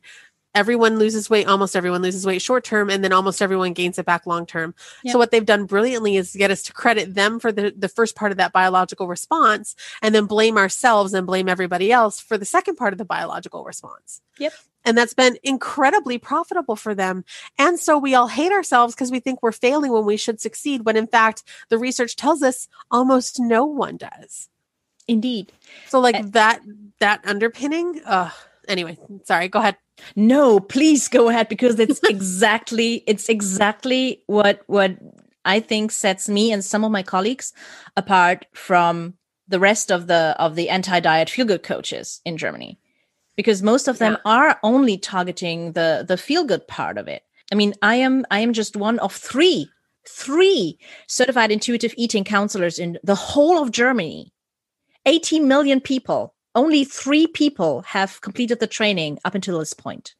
[0.54, 4.06] everyone loses weight almost everyone loses weight short term and then almost everyone gains it
[4.06, 4.74] back long term.
[5.04, 5.12] Yep.
[5.12, 8.16] so what they've done brilliantly is get us to credit them for the, the first
[8.16, 12.44] part of that biological response and then blame ourselves and blame everybody else for the
[12.44, 14.20] second part of the biological response.
[14.38, 14.52] Yep
[14.84, 17.24] and that's been incredibly profitable for them.
[17.58, 20.84] And so we all hate ourselves because we think we're failing when we should succeed,
[20.84, 24.48] when in fact, the research tells us almost no one does.
[25.06, 25.52] Indeed.
[25.88, 26.60] So like and- that
[27.00, 28.30] that underpinning, uh
[28.68, 29.76] anyway, sorry, go ahead.
[30.16, 34.96] No, please go ahead because it's exactly it's exactly what what
[35.44, 37.52] I think sets me and some of my colleagues
[37.96, 39.14] apart from
[39.48, 42.78] the rest of the of the anti-diet feel good coaches in Germany
[43.36, 44.32] because most of them yeah.
[44.32, 47.22] are only targeting the the feel good part of it.
[47.52, 49.68] I mean i am i am just one of three
[50.08, 54.32] three certified intuitive eating counselors in the whole of germany.
[55.06, 60.14] 80 million people only three people have completed the training up until this point.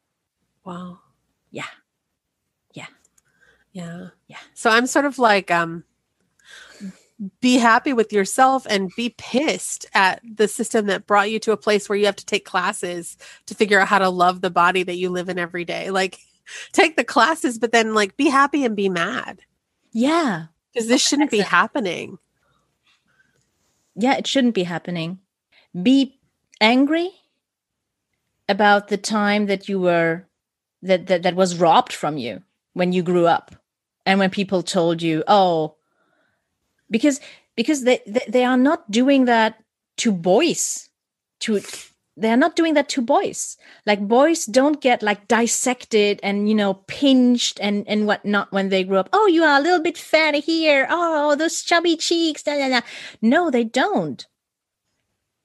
[0.63, 0.99] Wow.
[1.51, 1.65] Yeah.
[2.73, 2.87] Yeah.
[3.73, 4.07] Yeah.
[4.27, 4.37] Yeah.
[4.53, 5.83] So i'm sort of like um
[7.39, 11.57] be happy with yourself and be pissed at the system that brought you to a
[11.57, 14.83] place where you have to take classes to figure out how to love the body
[14.83, 15.91] that you live in every day.
[15.91, 16.19] Like
[16.71, 19.41] take the classes, but then like be happy and be mad.
[19.91, 20.45] Yeah.
[20.73, 22.17] Because this shouldn't be happening.
[23.95, 25.19] Yeah, it shouldn't be happening.
[25.79, 26.19] Be
[26.59, 27.11] angry
[28.49, 30.25] about the time that you were
[30.81, 32.41] that that, that was robbed from you
[32.73, 33.55] when you grew up
[34.05, 35.75] and when people told you, oh,
[36.91, 37.19] because
[37.55, 39.63] because they, they, they are not doing that
[39.97, 40.89] to boys
[41.39, 41.61] to
[42.17, 43.57] they're not doing that to boys.
[43.85, 48.83] Like boys don't get like dissected and you know pinched and and whatnot when they
[48.83, 49.09] grow up.
[49.13, 50.87] Oh you are a little bit fatty here.
[50.89, 52.43] Oh those chubby cheeks.
[52.43, 52.81] Da, da, da.
[53.21, 54.25] no they don't.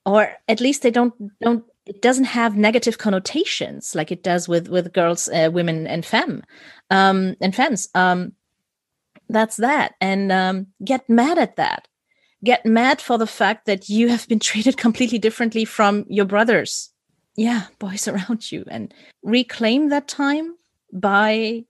[0.05, 4.69] Or at least they don't don't it doesn't have negative connotations like it does with
[4.69, 6.43] with girls uh, women and femme
[6.91, 7.89] um and femmes.
[7.95, 8.33] Um
[9.29, 9.95] that's that.
[10.01, 11.89] And um, get mad at that.
[12.45, 16.91] Get mad for the fact that you have been treated completely differently from your brothers.
[17.37, 18.65] Yeah boys around you.
[18.69, 20.57] And reclaim that time
[20.93, 21.65] by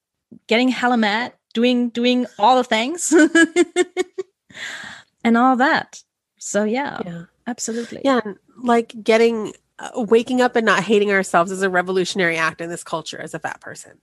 [0.46, 3.12] getting hella mad doing doing all the things
[5.24, 6.02] and all that.
[6.38, 7.22] So yeah, yeah.
[7.46, 8.02] absolutely.
[8.04, 8.20] Yeah
[8.62, 12.82] like getting uh, waking up and not hating ourselves is a revolutionary act in this
[12.82, 13.98] culture as a fat person.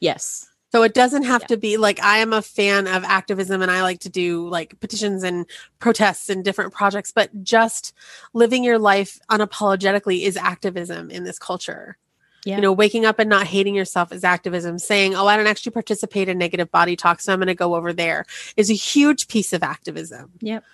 [0.00, 1.46] Yes so it doesn't have yeah.
[1.46, 4.80] to be like I am a fan of activism and I like to do like
[4.80, 5.46] petitions and
[5.78, 7.92] protests and different projects, but just
[8.32, 11.96] living your life unapologetically is activism in this culture.
[12.44, 12.56] Yeah.
[12.56, 14.80] You know, waking up and not hating yourself is activism.
[14.80, 17.76] Saying, "Oh, I don't actually participate in negative body talk, so I'm going to go
[17.76, 20.32] over there is a huge piece of activism.
[20.40, 20.64] Yep.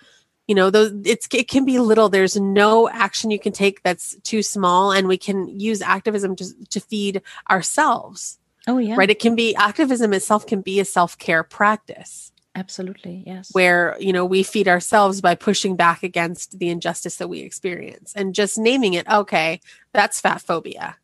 [0.47, 2.09] You know, those it's it can be little.
[2.09, 6.45] There's no action you can take that's too small, and we can use activism to
[6.71, 7.21] to feed
[7.51, 8.39] ourselves.
[8.67, 8.95] Oh, yeah.
[8.95, 9.09] Right.
[9.09, 12.31] It can be activism itself can be a self care practice.
[12.53, 13.23] Absolutely.
[13.25, 13.49] Yes.
[13.53, 18.13] Where, you know, we feed ourselves by pushing back against the injustice that we experience
[18.15, 19.07] and just naming it.
[19.07, 19.61] Okay,
[19.93, 20.97] that's fat phobia.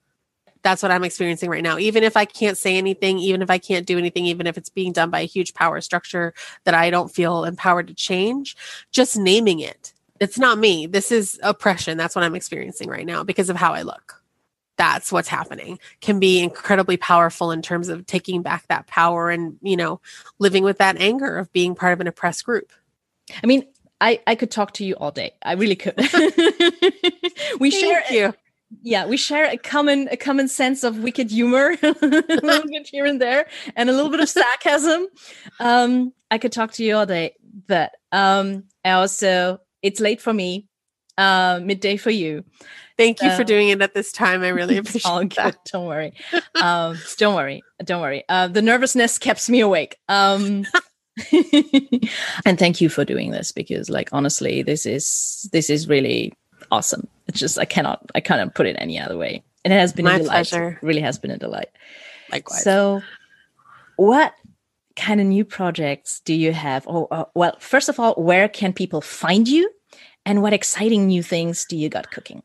[0.62, 1.78] That's what I'm experiencing right now.
[1.78, 4.70] Even if I can't say anything, even if I can't do anything, even if it's
[4.70, 6.34] being done by a huge power structure
[6.66, 8.58] that I don't feel empowered to change,
[8.92, 9.94] just naming it.
[10.20, 10.86] It's not me.
[10.86, 11.98] This is oppression.
[11.98, 14.17] That's what I'm experiencing right now because of how I look
[14.78, 19.58] that's what's happening can be incredibly powerful in terms of taking back that power and
[19.62, 20.00] you know
[20.40, 22.72] living with that anger of being part of an oppressed group.
[23.44, 23.66] I mean
[24.00, 25.34] i i could talk to you all day.
[25.44, 25.96] I really could.
[27.60, 28.34] We Thank share you.
[28.82, 33.06] Yeah we share a common a common sense of wicked humor a little bit here
[33.06, 35.08] and there and a little bit of sarcasm.
[35.60, 37.36] Um i could talk to you all day
[37.68, 40.68] but um i also it's late for me
[41.18, 42.44] uh midday for you
[42.98, 44.44] Thank you for doing it at this time.
[44.44, 45.34] I really appreciate all good.
[45.34, 45.58] that.
[45.72, 46.14] Don't worry.
[46.62, 47.64] Um, don't worry.
[47.84, 48.24] Don't worry.
[48.28, 49.98] Uh, the nervousness keeps me awake.
[50.10, 50.66] Um,
[52.46, 56.34] and thank you for doing this because, like, honestly, this is this is really
[56.72, 57.08] awesome.
[57.28, 59.44] It's just I cannot I cannot put it any other way.
[59.64, 60.32] And it has been My a delight.
[60.32, 60.80] pleasure.
[60.82, 61.70] It really has been a delight.
[62.32, 62.64] Likewise.
[62.64, 63.02] So,
[63.98, 64.34] what
[64.96, 66.86] kind of new projects do you have?
[66.88, 69.70] Oh, uh, well, first of all, where can people find you?
[70.26, 72.44] And what exciting new things do you got cooking?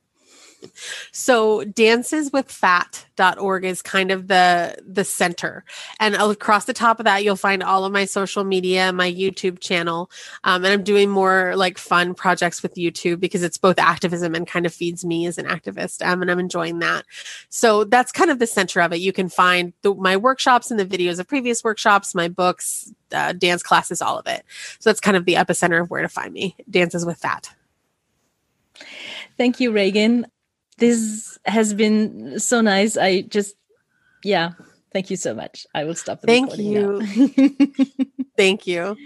[1.12, 5.64] So danceswithfat.org is kind of the the center.
[6.00, 9.60] And across the top of that, you'll find all of my social media, my YouTube
[9.60, 10.10] channel.
[10.44, 14.46] Um, and I'm doing more like fun projects with YouTube because it's both activism and
[14.46, 16.06] kind of feeds me as an activist.
[16.06, 17.04] Um, and I'm enjoying that.
[17.48, 19.00] So that's kind of the center of it.
[19.00, 23.32] You can find the, my workshops and the videos of previous workshops, my books, uh,
[23.32, 24.44] dance classes, all of it.
[24.78, 26.56] So that's kind of the epicenter of where to find me.
[26.70, 27.50] Dances with Fat.
[29.36, 30.24] Thank you, Ragen
[30.78, 32.96] this has been so nice.
[32.96, 33.54] I just,
[34.24, 34.52] yeah,
[34.92, 35.66] thank you so much.
[35.74, 36.22] I will stop.
[36.22, 37.02] thank you.
[38.36, 38.96] thank you.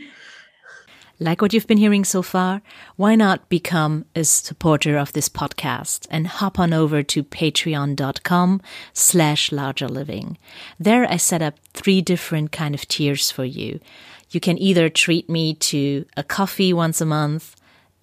[1.19, 2.61] Like what you've been hearing so far,
[2.97, 8.61] why not become a supporter of this podcast and hop on over to patreon.com
[8.93, 10.37] slash larger living.
[10.79, 13.81] There I set up three different kind of tiers for you.
[14.29, 17.57] You can either treat me to a coffee once a month,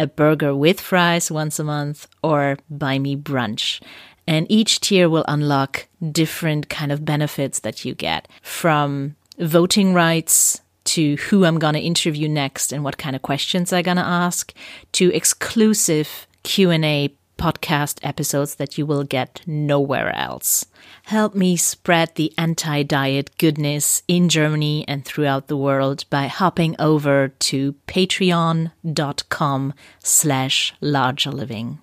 [0.03, 3.81] a burger with fries once a month, or buy me brunch.
[4.27, 10.61] And each tier will unlock different kind of benefits that you get from voting rights
[10.85, 14.03] to who I'm going to interview next and what kind of questions I'm going to
[14.03, 14.53] ask
[14.93, 20.65] to exclusive Q&A podcast episodes that you will get nowhere else.
[21.07, 27.27] Help me spread the anti-diet goodness in Germany and throughout the world by hopping over
[27.39, 31.79] to patreon.com slash larger living.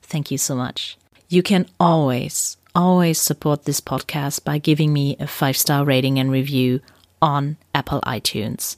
[0.00, 0.96] Thank you so much.
[1.28, 6.80] You can always, always support this podcast by giving me a five-star rating and review
[7.20, 8.76] on Apple iTunes.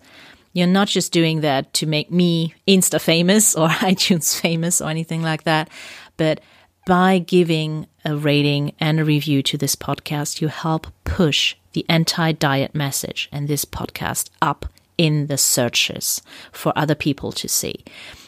[0.52, 5.22] You're not just doing that to make me Insta famous or iTunes famous or anything
[5.22, 5.70] like that,
[6.16, 6.40] but
[6.84, 12.32] by giving a rating and a review to this podcast, you help push the anti
[12.32, 17.84] diet message and this podcast up in the searches for other people to see.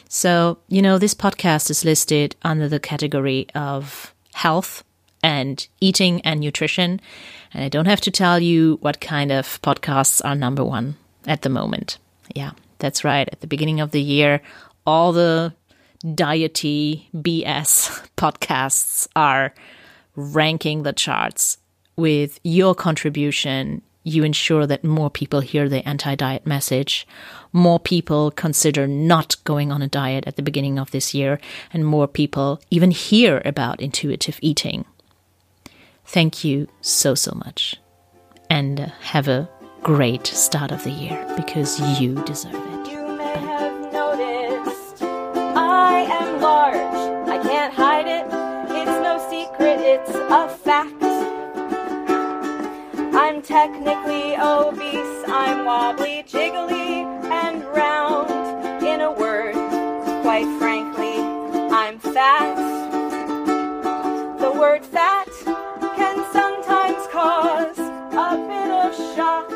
[0.09, 4.83] So, you know, this podcast is listed under the category of health
[5.23, 7.01] and eating and nutrition.
[7.53, 11.41] And I don't have to tell you what kind of podcasts are number one at
[11.41, 11.97] the moment.
[12.35, 13.27] Yeah, that's right.
[13.31, 14.41] At the beginning of the year,
[14.85, 15.53] all the
[16.03, 19.53] diety BS podcasts are
[20.15, 21.57] ranking the charts.
[21.95, 27.07] With your contribution, you ensure that more people hear the anti diet message,
[27.51, 31.39] more people consider not going on a diet at the beginning of this year,
[31.73, 34.85] and more people even hear about intuitive eating.
[36.05, 37.75] Thank you so, so much.
[38.49, 39.49] And have a
[39.83, 42.66] great start of the year because you deserve it.
[49.87, 51.01] It's a fact.
[53.15, 57.05] I'm technically obese, I'm wobbly, jiggly,
[57.43, 58.29] and round.
[58.83, 59.55] In a word,
[60.23, 61.19] quite frankly,
[61.81, 62.55] I'm fat.
[64.39, 65.29] The word fat
[65.95, 69.49] can sometimes cause a bit of shock.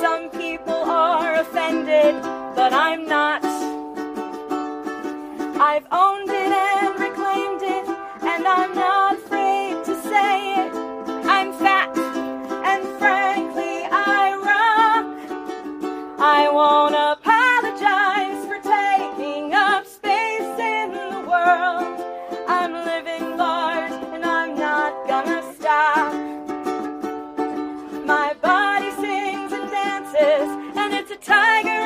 [0.00, 2.22] Some people are offended,
[2.54, 3.45] but I'm not.
[5.58, 7.88] I've owned it and reclaimed it,
[8.22, 10.72] and I'm not afraid to say it.
[11.26, 15.06] I'm fat, and frankly, I rock.
[16.20, 22.04] I won't apologize for taking up space in the world.
[22.46, 26.12] I'm living large, and I'm not gonna stop.
[28.04, 31.80] My body sings and dances, and it's a tiger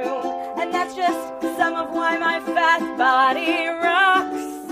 [0.00, 4.66] and that's just some of why my fat body rocks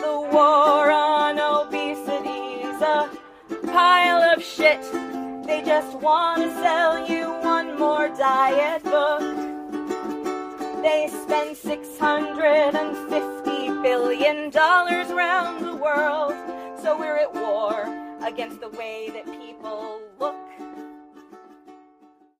[0.00, 3.08] The war on obesity's a
[3.66, 4.82] pile of shit.
[5.46, 9.20] They just want to sell you one more diet book.
[10.82, 16.34] They spend $650 billion around the world.
[16.82, 17.86] So we're at war
[18.22, 20.34] against the way that people look.